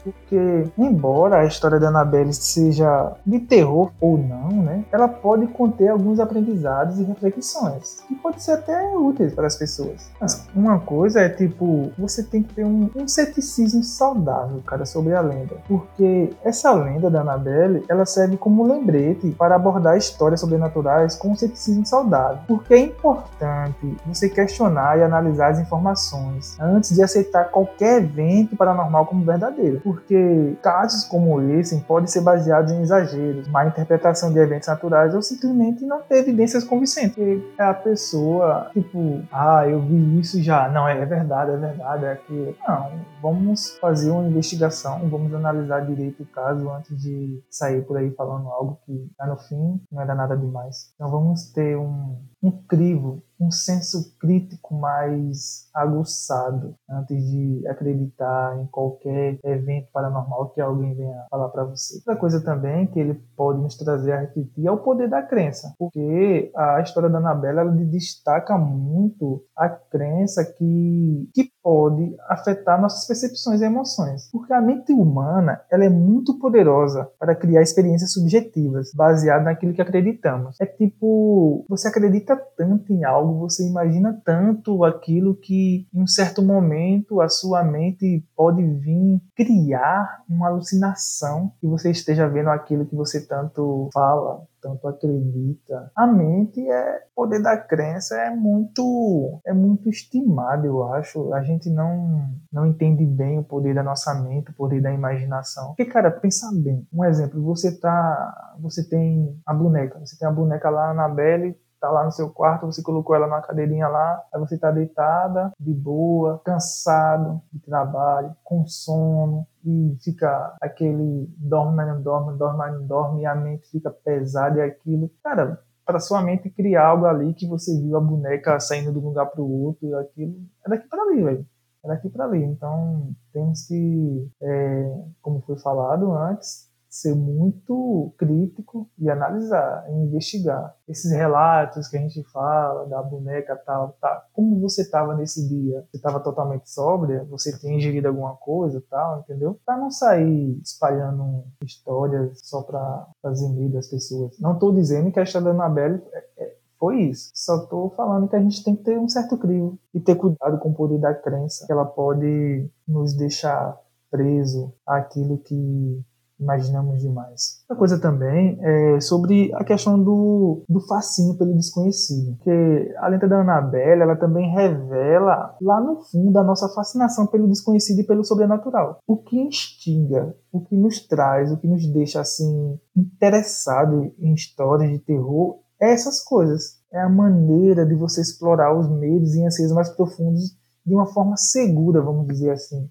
Porque 0.04 0.68
embora 0.78 1.40
a 1.40 1.46
história 1.46 1.80
da 1.80 1.90
Annabelle 1.90 2.34
seja 2.34 3.14
de 3.26 3.40
terror 3.40 3.92
ou 4.00 4.18
não, 4.18 4.50
né, 4.50 4.84
ela 4.92 5.08
pode 5.08 5.48
conter 5.48 5.90
alguns 5.90 6.20
aprendizados 6.20 7.00
e 7.00 7.04
reflexões 7.04 8.04
que 8.08 8.16
pode 8.16 8.42
ser 8.44 8.54
até 8.54 8.96
úteis 8.96 9.34
para 9.34 9.48
as 9.48 9.56
pessoas. 9.56 10.10
Mas 10.20 10.48
uma 10.56 10.80
coisa 10.80 11.22
é 11.22 11.30
tipo, 11.30 11.92
você 11.98 12.24
tem 12.24 12.44
que 12.44 12.54
ter 12.54 12.66
um, 12.66 12.90
um 12.96 13.08
ceticismo 13.08 13.84
saudável, 13.84 14.62
cara, 14.66 14.86
sobre 14.86 15.14
a 15.14 15.22
lenda, 15.22 15.56
porque 15.68 16.34
essa 16.44 16.72
lenda 16.72 17.10
da 17.10 17.22
Annabelle, 17.22 17.84
ela 17.90 18.06
serve 18.06 18.38
como 18.38 18.66
lembrete 18.66 19.32
para 19.32 19.56
abordar 19.56 19.98
histórias 19.98 20.40
sobrenaturais 20.40 21.16
com 21.16 21.30
um 21.30 21.36
ceticismo 21.36 21.86
saudável, 21.86 22.40
porque 22.48 22.74
é 22.74 22.80
importante 22.80 23.98
você 24.06 24.30
questionar 24.30 24.98
e 25.00 25.04
analisar 25.04 25.52
as 25.52 25.60
informações 25.60 26.58
antes 26.60 26.94
de 26.94 27.02
aceitar 27.02 27.46
qualquer 27.46 28.02
evento 28.02 28.56
paranormal 28.56 29.06
como 29.06 29.24
verdadeiro 29.24 29.55
porque 29.84 30.56
casos 30.62 31.04
como 31.06 31.42
esse 31.42 31.80
podem 31.82 32.08
ser 32.08 32.22
baseados 32.22 32.72
em 32.72 32.82
exageros, 32.82 33.48
má 33.48 33.66
interpretação 33.66 34.32
de 34.32 34.40
eventos 34.40 34.68
naturais 34.68 35.14
ou 35.14 35.22
simplesmente 35.22 35.86
não 35.86 36.02
ter 36.02 36.18
evidências 36.18 36.64
convincentes. 36.64 37.18
E 37.18 37.44
a 37.58 37.74
pessoa, 37.74 38.70
tipo, 38.74 39.22
ah, 39.32 39.68
eu 39.68 39.82
vi 39.82 40.20
isso 40.20 40.42
já, 40.42 40.70
não, 40.70 40.88
é 40.88 41.06
verdade, 41.06 41.52
é 41.52 41.58
verdade, 41.58 42.06
é 42.06 42.12
aquilo. 42.14 42.56
Não, 42.68 42.92
vamos 43.22 43.78
fazer 43.80 44.12
uma 44.12 44.28
investigação, 44.28 45.10
vamos 45.10 45.34
analisar 45.34 45.86
direito 45.86 46.24
o 46.24 46.26
caso 46.26 46.70
antes 46.70 47.00
de 47.02 47.42
sair 47.50 47.82
por 47.84 47.98
aí 47.98 48.12
falando 48.12 48.48
algo 48.50 48.80
que, 48.86 49.10
tá 49.18 49.26
no 49.26 49.38
fim, 49.38 49.82
não 49.92 50.02
era 50.02 50.16
nada 50.16 50.36
demais. 50.36 50.92
Então 50.96 51.10
vamos 51.10 51.52
ter 51.52 51.78
um, 51.78 52.18
um 52.46 52.52
crivo 52.68 53.24
um 53.40 53.52
senso 53.52 54.18
crítico 54.18 54.74
mais 54.76 55.70
aguçado 55.74 56.76
antes 56.90 57.30
de 57.30 57.68
acreditar 57.68 58.58
em 58.60 58.66
qualquer 58.68 59.38
evento 59.44 59.90
paranormal 59.92 60.50
que 60.50 60.62
alguém 60.62 60.96
venha 60.96 61.26
falar 61.30 61.50
para 61.50 61.66
você. 61.66 61.98
Outra 61.98 62.16
coisa 62.16 62.44
também 62.44 62.88
que 62.88 63.00
ele 63.00 63.16
pode 63.36 63.60
nos 63.60 63.76
trazer 63.76 64.14
a 64.14 64.22
refletir 64.22 64.66
é 64.66 64.72
o 64.72 64.78
poder 64.78 65.10
da 65.10 65.22
crença, 65.22 65.74
porque 65.78 66.52
a 66.56 66.82
história 66.82 67.10
da 67.10 67.18
Anabela 67.18 67.62
ela 67.62 67.72
destaca 67.72 68.58
muito 68.58 69.44
a 69.56 69.70
crença 69.70 70.44
que, 70.46 71.30
que 71.34 71.52
pode 71.66 72.16
afetar 72.30 72.80
nossas 72.80 73.08
percepções 73.08 73.60
e 73.60 73.66
emoções, 73.66 74.30
porque 74.32 74.54
a 74.54 74.62
mente 74.62 74.94
humana 74.94 75.60
ela 75.72 75.84
é 75.84 75.90
muito 75.90 76.38
poderosa 76.38 77.10
para 77.18 77.34
criar 77.34 77.64
experiências 77.64 78.14
subjetivas 78.14 78.92
baseadas 78.94 79.46
naquilo 79.46 79.74
que 79.74 79.82
acreditamos. 79.82 80.56
É 80.62 80.68
tipo, 80.68 81.66
você 81.68 81.88
acredita 81.88 82.40
tanto 82.56 82.94
em 82.94 83.04
algo 83.04 83.40
você 83.40 83.68
imagina 83.68 84.22
tanto 84.24 84.84
aquilo 84.84 85.34
que 85.34 85.88
em 85.92 86.04
um 86.04 86.06
certo 86.06 86.44
momento 86.44 87.20
a 87.20 87.28
sua 87.28 87.64
mente 87.64 88.24
pode 88.36 88.64
vir 88.64 89.20
criar 89.36 90.24
uma 90.30 90.50
alucinação 90.50 91.52
que 91.60 91.66
você 91.66 91.90
esteja 91.90 92.28
vendo 92.28 92.50
aquilo 92.50 92.86
que 92.86 92.96
você 92.96 93.26
tanto 93.26 93.90
fala, 93.92 94.44
tanto 94.66 94.88
acredita. 94.88 95.92
A 95.96 96.08
mente 96.08 96.60
é 96.68 97.04
poder 97.16 97.42
da 97.42 97.56
crença 97.56 98.16
é 98.16 98.32
muito 98.32 99.40
é 99.46 99.54
muito 99.54 99.88
estimado, 99.88 100.66
eu 100.66 100.84
acho. 100.94 101.32
A 101.34 101.44
gente 101.44 101.70
não 101.70 102.34
não 102.52 102.66
entende 102.66 103.06
bem 103.06 103.38
o 103.38 103.44
poder 103.44 103.76
da 103.76 103.84
nossa 103.84 104.16
mente, 104.16 104.50
o 104.50 104.56
poder 104.56 104.82
da 104.82 104.92
imaginação. 104.92 105.68
Porque 105.68 105.86
cara, 105.86 106.10
pensa 106.10 106.50
bem. 106.56 106.88
Um 106.92 107.06
exemplo, 107.06 107.44
você 107.44 107.80
tá 107.80 108.56
você 108.60 108.88
tem 108.88 109.40
a 109.46 109.54
boneca, 109.54 110.00
você 110.00 110.18
tem 110.18 110.28
a 110.28 110.32
boneca 110.32 110.70
lá 110.70 110.94
na 110.94 111.08
Belle 111.08 111.56
tá 111.86 111.92
lá 111.92 112.04
no 112.04 112.12
seu 112.12 112.30
quarto, 112.32 112.66
você 112.66 112.82
colocou 112.82 113.16
ela 113.16 113.28
numa 113.28 113.42
cadeirinha 113.42 113.88
lá, 113.88 114.24
aí 114.34 114.40
você 114.40 114.58
tá 114.58 114.72
deitada, 114.72 115.52
de 115.60 115.74
boa, 115.74 116.42
cansado 116.44 117.42
de 117.54 117.60
trabalho, 117.60 118.36
com 118.44 118.66
sono, 118.66 119.46
e 119.64 119.96
fica 120.04 120.56
aquele 120.60 121.30
dorme, 121.38 121.76
mas 121.76 121.88
não 121.88 122.02
dorme, 122.02 122.38
dorme, 122.38 122.58
mas 122.58 122.74
não 122.74 122.88
dorme, 122.88 123.22
e 123.22 123.26
a 123.26 123.36
mente 123.36 123.70
fica 123.70 123.92
pesada 123.92 124.60
e 124.60 124.62
aquilo. 124.62 125.12
Cara, 125.24 125.60
para 125.86 126.00
sua 126.00 126.22
mente 126.22 126.50
criar 126.50 126.88
algo 126.88 127.06
ali 127.06 127.34
que 127.34 127.48
você 127.48 127.80
viu 127.80 127.96
a 127.96 128.02
boneca 128.02 128.60
saindo 128.60 128.92
de 128.92 128.98
um 128.98 129.10
lugar 129.10 129.28
para 129.28 129.42
o 129.42 129.64
outro 129.66 129.88
e 129.88 129.94
aquilo, 129.94 130.36
é 130.66 130.70
daqui 130.70 130.88
para 130.88 131.04
ali, 131.04 131.24
velho. 131.24 131.46
é 131.84 131.88
daqui 131.88 132.10
para 132.10 132.26
ali. 132.26 132.44
Então, 132.44 133.14
temos 133.32 133.68
que, 133.68 134.32
é, 134.42 135.04
como 135.22 135.42
foi 135.42 135.58
falado 135.60 136.12
antes, 136.14 136.68
ser 136.96 137.14
muito 137.14 138.14
crítico 138.18 138.90
e 138.98 139.10
analisar, 139.10 139.86
e 139.90 139.92
investigar. 139.92 140.74
Esses 140.88 141.12
relatos 141.12 141.90
que 141.90 141.98
a 141.98 142.00
gente 142.00 142.24
fala 142.32 142.86
da 142.86 143.04
boneca 143.04 143.54
tal, 143.66 143.98
tá, 144.00 144.26
como 144.32 144.62
você 144.62 144.84
estava 144.84 145.14
nesse 145.14 145.46
dia? 145.46 145.86
Você 145.92 145.98
estava 145.98 146.22
totalmente 146.22 146.72
sóbria? 146.72 147.26
Você 147.30 147.52
tinha 147.60 147.76
ingerido 147.76 148.08
alguma 148.08 148.38
coisa 148.38 148.82
tal, 148.90 149.20
entendeu? 149.20 149.60
Para 149.66 149.78
não 149.78 149.92
sair 149.92 150.58
espalhando 150.64 151.44
histórias 151.62 152.40
só 152.44 152.62
para 152.62 153.08
fazer 153.22 153.50
medo 153.50 153.74
das 153.74 153.90
pessoas. 153.90 154.40
Não 154.40 154.54
estou 154.54 154.74
dizendo 154.74 155.12
que 155.12 155.20
a 155.20 155.24
história 155.24 155.50
da 155.50 155.54
Annabelle 155.54 156.02
é, 156.14 156.26
é, 156.38 156.56
foi 156.80 157.02
isso. 157.02 157.30
Só 157.34 157.58
estou 157.58 157.90
falando 157.90 158.30
que 158.30 158.38
a 158.38 158.42
gente 158.42 158.64
tem 158.64 158.74
que 158.74 158.84
ter 158.84 158.98
um 158.98 159.10
certo 159.10 159.38
crivo 159.38 159.78
e 159.94 160.00
ter 160.00 160.16
cuidado 160.16 160.60
com 160.60 160.70
o 160.70 160.74
poder 160.74 161.00
da 161.00 161.14
crença, 161.14 161.66
ela 161.70 161.84
pode 161.84 162.70
nos 162.88 163.14
deixar 163.14 163.78
preso 164.10 164.74
àquilo 164.88 165.38
que 165.40 166.02
imaginamos 166.40 167.02
demais. 167.02 167.62
Outra 167.64 167.78
coisa 167.78 168.00
também 168.00 168.58
é 168.62 169.00
sobre 169.00 169.54
a 169.56 169.64
questão 169.64 170.02
do, 170.02 170.64
do 170.68 170.80
fascínio 170.82 171.38
pelo 171.38 171.56
desconhecido, 171.56 172.38
que 172.44 172.96
a 172.98 173.08
lenta 173.08 173.28
da 173.28 173.42
Annabelle 173.42 174.02
ela 174.02 174.16
também 174.16 174.52
revela 174.52 175.56
lá 175.62 175.82
no 175.82 176.02
fundo 176.02 176.38
a 176.38 176.44
nossa 176.44 176.68
fascinação 176.70 177.28
pelo 177.28 177.48
desconhecido 177.48 178.00
e 178.00 178.08
pelo 178.08 178.24
sobrenatural. 178.24 179.00
O 179.08 179.18
que 179.18 179.38
instiga, 179.40 180.36
o 180.52 180.62
que 180.62 180.76
nos 180.76 181.00
traz, 181.08 181.52
o 181.52 181.58
que 181.58 181.68
nos 181.68 181.88
deixa 181.88 182.20
assim 182.20 182.80
interessado 182.96 184.12
em 184.20 184.34
histórias 184.34 184.92
de 184.92 185.00
terror 185.00 185.60
é 185.80 185.94
essas 185.94 186.24
coisas. 186.24 186.80
É 186.92 187.02
a 187.02 187.10
maneira 187.10 187.86
de 187.86 187.96
você 187.96 188.22
explorar 188.22 188.78
os 188.78 188.90
medos 188.90 189.36
e 189.36 189.46
anseios 189.46 189.72
mais 189.72 189.90
profundos 189.90 190.56
de 190.86 190.94
uma 190.94 191.08
forma 191.08 191.36
segura, 191.36 192.02
vamos 192.02 192.28
dizer 192.28 192.52
assim. 192.52 192.90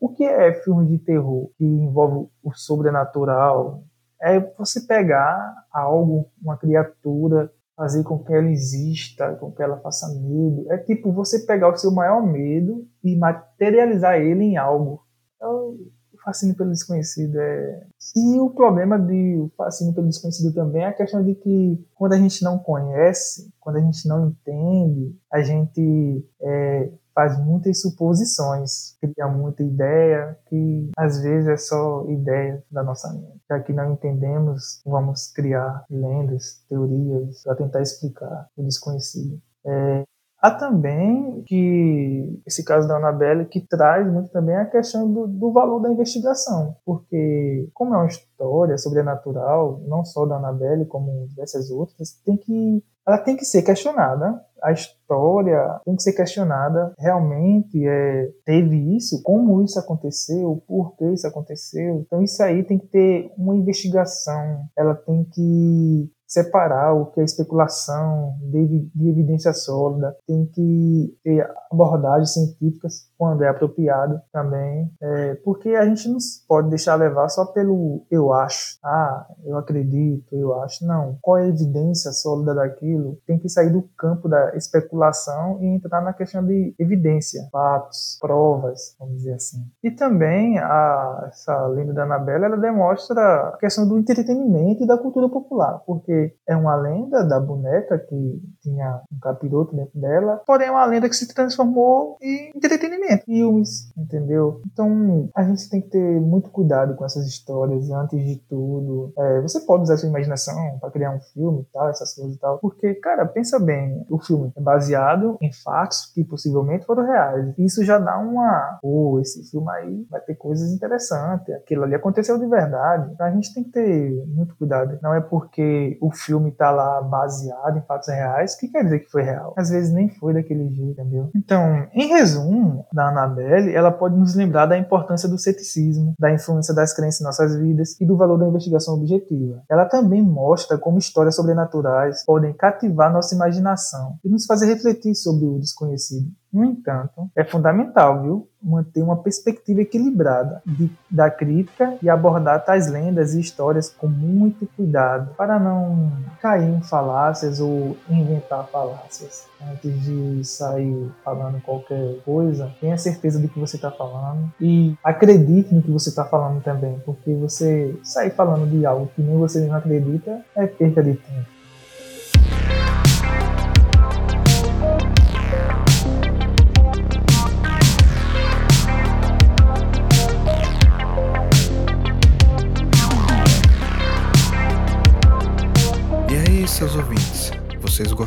O 0.00 0.08
que 0.08 0.24
é 0.24 0.54
filme 0.54 0.86
de 0.86 0.98
terror 0.98 1.50
que 1.58 1.64
envolve 1.64 2.30
o 2.42 2.52
sobrenatural? 2.54 3.84
É 4.20 4.40
você 4.40 4.80
pegar 4.80 5.66
algo, 5.70 6.26
uma 6.42 6.56
criatura, 6.56 7.52
fazer 7.76 8.02
com 8.02 8.18
que 8.18 8.32
ela 8.32 8.50
exista, 8.50 9.34
com 9.36 9.52
que 9.52 9.62
ela 9.62 9.78
faça 9.78 10.08
medo. 10.20 10.70
É 10.70 10.78
tipo 10.78 11.12
você 11.12 11.40
pegar 11.40 11.68
o 11.68 11.76
seu 11.76 11.90
maior 11.90 12.22
medo 12.22 12.86
e 13.04 13.16
materializar 13.16 14.16
ele 14.16 14.44
em 14.44 14.56
algo. 14.56 15.02
Então, 15.36 15.76
o 16.12 16.22
fascínio 16.22 16.56
pelo 16.56 16.70
desconhecido 16.70 17.38
é. 17.38 17.86
E 18.16 18.38
o 18.38 18.50
problema 18.50 18.98
de 18.98 19.38
o 19.38 19.50
fascínio 19.56 19.94
pelo 19.94 20.08
desconhecido 20.08 20.54
também 20.54 20.82
é 20.82 20.88
a 20.88 20.94
questão 20.94 21.22
de 21.22 21.34
que 21.34 21.82
quando 21.94 22.14
a 22.14 22.18
gente 22.18 22.42
não 22.42 22.58
conhece, 22.58 23.50
quando 23.58 23.76
a 23.76 23.80
gente 23.80 24.06
não 24.06 24.28
entende, 24.28 25.16
a 25.32 25.42
gente 25.42 26.22
é, 26.40 26.90
faz 27.20 27.38
muitas 27.38 27.82
suposições, 27.82 28.96
cria 28.98 29.28
muita 29.28 29.62
ideia 29.62 30.38
que 30.46 30.90
às 30.96 31.20
vezes 31.20 31.48
é 31.48 31.56
só 31.58 32.06
ideia 32.08 32.64
da 32.70 32.82
nossa 32.82 33.12
mente. 33.12 33.42
Já 33.46 33.60
que 33.60 33.74
não 33.74 33.92
entendemos, 33.92 34.80
vamos 34.86 35.30
criar 35.30 35.84
lendas, 35.90 36.64
teorias 36.66 37.42
para 37.42 37.56
tentar 37.56 37.82
explicar 37.82 38.48
o 38.56 38.62
desconhecido. 38.62 39.38
É, 39.66 40.02
Há 40.42 40.52
também 40.52 41.42
que 41.42 42.40
esse 42.46 42.64
caso 42.64 42.88
da 42.88 42.96
Annabelle 42.96 43.44
que 43.44 43.60
traz 43.60 44.10
muito 44.10 44.30
também 44.30 44.56
a 44.56 44.64
questão 44.64 45.12
do, 45.12 45.26
do, 45.26 45.52
valor 45.52 45.80
da 45.80 45.92
investigação, 45.92 46.76
porque 46.82 47.68
como 47.74 47.94
é 47.94 47.98
uma 47.98 48.06
história 48.06 48.78
sobrenatural, 48.78 49.82
não 49.86 50.02
só 50.02 50.24
da 50.24 50.36
Annabelle 50.36 50.86
como 50.86 51.26
diversas 51.28 51.70
outras, 51.70 52.12
tem 52.24 52.38
que 52.38 52.82
ela 53.06 53.18
tem 53.18 53.36
que 53.36 53.44
ser 53.44 53.62
questionada. 53.62 54.40
A 54.62 54.72
história 54.72 55.80
tem 55.84 55.96
que 55.96 56.02
ser 56.02 56.12
questionada. 56.12 56.92
Realmente 56.98 57.86
é, 57.86 58.30
teve 58.44 58.96
isso? 58.96 59.22
Como 59.22 59.62
isso 59.62 59.78
aconteceu? 59.78 60.62
Por 60.66 60.96
que 60.96 61.04
isso 61.12 61.26
aconteceu? 61.26 62.00
Então 62.00 62.22
isso 62.22 62.42
aí 62.42 62.62
tem 62.62 62.78
que 62.78 62.86
ter 62.86 63.32
uma 63.36 63.56
investigação. 63.56 64.64
Ela 64.76 64.94
tem 64.94 65.24
que 65.24 66.10
separar 66.30 66.94
o 66.94 67.06
que 67.06 67.20
é 67.20 67.24
especulação 67.24 68.36
de, 68.40 68.88
de 68.94 69.08
evidência 69.08 69.52
sólida, 69.52 70.16
tem 70.28 70.46
que 70.46 71.18
ter 71.24 71.44
abordagens 71.72 72.32
científicas 72.32 73.10
quando 73.18 73.42
é 73.42 73.48
apropriado 73.48 74.20
também, 74.32 74.90
é, 75.02 75.34
porque 75.44 75.70
a 75.70 75.84
gente 75.84 76.08
não 76.08 76.18
pode 76.48 76.70
deixar 76.70 76.94
levar 76.94 77.28
só 77.28 77.44
pelo 77.46 78.06
eu 78.10 78.32
acho, 78.32 78.78
ah, 78.82 79.26
eu 79.44 79.58
acredito, 79.58 80.34
eu 80.34 80.54
acho, 80.62 80.86
não. 80.86 81.18
Qual 81.20 81.36
é 81.36 81.42
a 81.42 81.48
evidência 81.48 82.12
sólida 82.12 82.54
daquilo? 82.54 83.18
Tem 83.26 83.38
que 83.38 83.48
sair 83.48 83.70
do 83.70 83.82
campo 83.98 84.28
da 84.28 84.56
especulação 84.56 85.58
e 85.60 85.66
entrar 85.66 86.00
na 86.00 86.12
questão 86.12 86.44
de 86.44 86.74
evidência, 86.78 87.48
fatos, 87.50 88.16
provas, 88.20 88.94
vamos 88.98 89.16
dizer 89.16 89.34
assim. 89.34 89.58
E 89.82 89.90
também 89.90 90.58
a, 90.58 91.28
essa 91.28 91.66
lenda 91.66 91.92
da 91.92 92.04
Anabela, 92.04 92.46
ela 92.46 92.56
demonstra 92.56 93.20
a 93.20 93.56
questão 93.58 93.86
do 93.86 93.98
entretenimento 93.98 94.84
e 94.84 94.86
da 94.86 94.96
cultura 94.96 95.28
popular, 95.28 95.82
porque 95.84 96.19
é 96.46 96.56
uma 96.56 96.74
lenda 96.74 97.24
da 97.24 97.38
boneca 97.38 97.98
que 97.98 98.42
tinha 98.60 99.00
um 99.12 99.18
capiroto 99.20 99.74
dentro 99.74 99.98
dela, 99.98 100.42
porém 100.46 100.68
é 100.68 100.70
uma 100.70 100.84
lenda 100.84 101.08
que 101.08 101.16
se 101.16 101.32
transformou 101.32 102.16
em 102.20 102.50
entretenimento, 102.54 103.24
filmes, 103.24 103.92
entendeu? 103.96 104.60
Então 104.72 105.28
a 105.34 105.42
gente 105.42 105.68
tem 105.68 105.80
que 105.80 105.88
ter 105.88 106.20
muito 106.20 106.50
cuidado 106.50 106.94
com 106.94 107.04
essas 107.04 107.26
histórias 107.26 107.90
antes 107.90 108.24
de 108.24 108.36
tudo. 108.48 109.12
É, 109.16 109.40
você 109.40 109.60
pode 109.60 109.84
usar 109.84 109.96
sua 109.96 110.08
imaginação 110.08 110.78
para 110.80 110.90
criar 110.90 111.12
um 111.12 111.20
filme 111.20 111.62
e 111.62 111.72
tal, 111.72 111.88
essas 111.88 112.14
coisas 112.14 112.36
e 112.36 112.38
tal, 112.38 112.58
porque, 112.58 112.94
cara, 112.94 113.26
pensa 113.26 113.58
bem, 113.58 114.04
o 114.08 114.18
filme 114.18 114.52
é 114.56 114.60
baseado 114.60 115.36
em 115.40 115.52
fatos 115.52 116.06
que 116.12 116.24
possivelmente 116.24 116.86
foram 116.86 117.04
reais. 117.04 117.54
Isso 117.58 117.84
já 117.84 117.98
dá 117.98 118.18
uma, 118.18 118.78
oh, 118.82 119.18
esse 119.20 119.48
filme 119.50 119.70
aí 119.70 120.06
vai 120.10 120.20
ter 120.20 120.34
coisas 120.34 120.72
interessantes, 120.72 121.54
aquilo 121.54 121.84
ali 121.84 121.94
aconteceu 121.94 122.38
de 122.38 122.46
verdade. 122.46 123.10
Então 123.12 123.26
a 123.26 123.30
gente 123.30 123.52
tem 123.54 123.64
que 123.64 123.70
ter 123.70 124.24
muito 124.26 124.56
cuidado. 124.56 124.98
Não 125.02 125.14
é 125.14 125.20
porque 125.20 125.98
o 126.00 126.09
o 126.10 126.12
filme 126.12 126.50
tá 126.50 126.70
lá 126.70 127.00
baseado 127.00 127.78
em 127.78 127.82
fatos 127.82 128.08
reais, 128.08 128.54
que 128.54 128.68
quer 128.68 128.84
dizer 128.84 129.00
que 129.00 129.10
foi 129.10 129.22
real? 129.22 129.54
Às 129.56 129.70
vezes 129.70 129.92
nem 129.92 130.08
foi 130.08 130.34
daquele 130.34 130.68
jeito, 130.68 131.00
entendeu? 131.00 131.30
Então, 131.34 131.86
em 131.94 132.08
resumo, 132.08 132.84
da 132.92 133.08
Annabelle, 133.08 133.74
ela 133.74 133.90
pode 133.90 134.16
nos 134.16 134.34
lembrar 134.34 134.66
da 134.66 134.76
importância 134.76 135.28
do 135.28 135.38
ceticismo, 135.38 136.14
da 136.18 136.32
influência 136.32 136.74
das 136.74 136.92
crenças 136.92 137.20
em 137.20 137.24
nossas 137.24 137.56
vidas 137.56 137.98
e 138.00 138.04
do 138.04 138.16
valor 138.16 138.38
da 138.38 138.48
investigação 138.48 138.94
objetiva. 138.94 139.62
Ela 139.70 139.84
também 139.84 140.22
mostra 140.22 140.76
como 140.76 140.98
histórias 140.98 141.36
sobrenaturais 141.36 142.24
podem 142.24 142.52
cativar 142.52 143.12
nossa 143.12 143.34
imaginação 143.34 144.18
e 144.24 144.28
nos 144.28 144.46
fazer 144.46 144.66
refletir 144.66 145.14
sobre 145.14 145.46
o 145.46 145.58
desconhecido. 145.58 146.30
No 146.52 146.64
entanto, 146.64 147.30
é 147.36 147.44
fundamental, 147.44 148.22
viu, 148.22 148.48
manter 148.62 149.02
uma 149.02 149.16
perspectiva 149.16 149.80
equilibrada 149.80 150.60
de, 150.66 150.90
da 151.08 151.30
crítica 151.30 151.96
e 152.02 152.10
abordar 152.10 152.64
tais 152.64 152.90
lendas 152.90 153.34
e 153.34 153.40
histórias 153.40 153.88
com 153.88 154.08
muito 154.08 154.66
cuidado 154.76 155.32
para 155.36 155.58
não 155.58 156.12
cair 156.42 156.68
em 156.68 156.82
falácias 156.82 157.60
ou 157.60 157.96
inventar 158.08 158.66
falácias. 158.66 159.46
Antes 159.62 160.02
de 160.02 160.44
sair 160.44 161.10
falando 161.24 161.60
qualquer 161.62 162.18
coisa, 162.24 162.70
tenha 162.80 162.98
certeza 162.98 163.38
do 163.38 163.48
que 163.48 163.58
você 163.58 163.76
está 163.76 163.90
falando 163.90 164.52
e 164.60 164.96
acredite 165.04 165.74
no 165.74 165.82
que 165.82 165.90
você 165.90 166.08
está 166.08 166.24
falando 166.24 166.62
também, 166.62 167.00
porque 167.06 167.32
você 167.34 167.96
sair 168.02 168.30
falando 168.30 168.68
de 168.68 168.84
algo 168.84 169.10
que 169.14 169.22
nem 169.22 169.38
você 169.38 169.64
não 169.66 169.74
acredita 169.74 170.44
é 170.56 170.66
perda 170.66 171.02
de 171.02 171.14
tempo. 171.14 171.59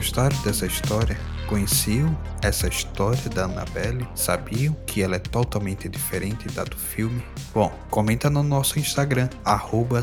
Gostaram 0.04 0.36
dessa 0.42 0.66
história? 0.66 1.18
Conheciam 1.48 2.14
essa 2.42 2.68
história 2.68 3.30
da 3.30 3.46
Annabelle? 3.46 4.06
Sabiam 4.14 4.76
que 4.86 5.02
ela 5.02 5.16
é 5.16 5.20
totalmente 5.20 5.88
diferente 5.88 6.50
da 6.50 6.66
do 6.66 6.76
filme? 6.76 7.24
Bom, 7.54 7.72
comenta 7.90 8.30
no 8.30 8.44
nosso 8.44 8.78
Instagram, 8.78 9.30
arroba 9.46 10.02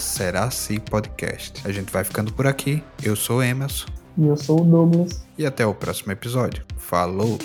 Podcast. 0.90 1.60
A 1.66 1.70
gente 1.70 1.92
vai 1.92 2.02
ficando 2.02 2.32
por 2.32 2.46
aqui. 2.46 2.82
Eu 3.02 3.14
sou 3.14 3.42
Emerson. 3.42 3.88
E 4.16 4.26
eu 4.26 4.38
sou 4.38 4.62
o 4.62 4.64
Douglas. 4.64 5.22
E 5.36 5.44
até 5.44 5.66
o 5.66 5.74
próximo 5.74 6.12
episódio. 6.12 6.64
Falou! 6.78 7.38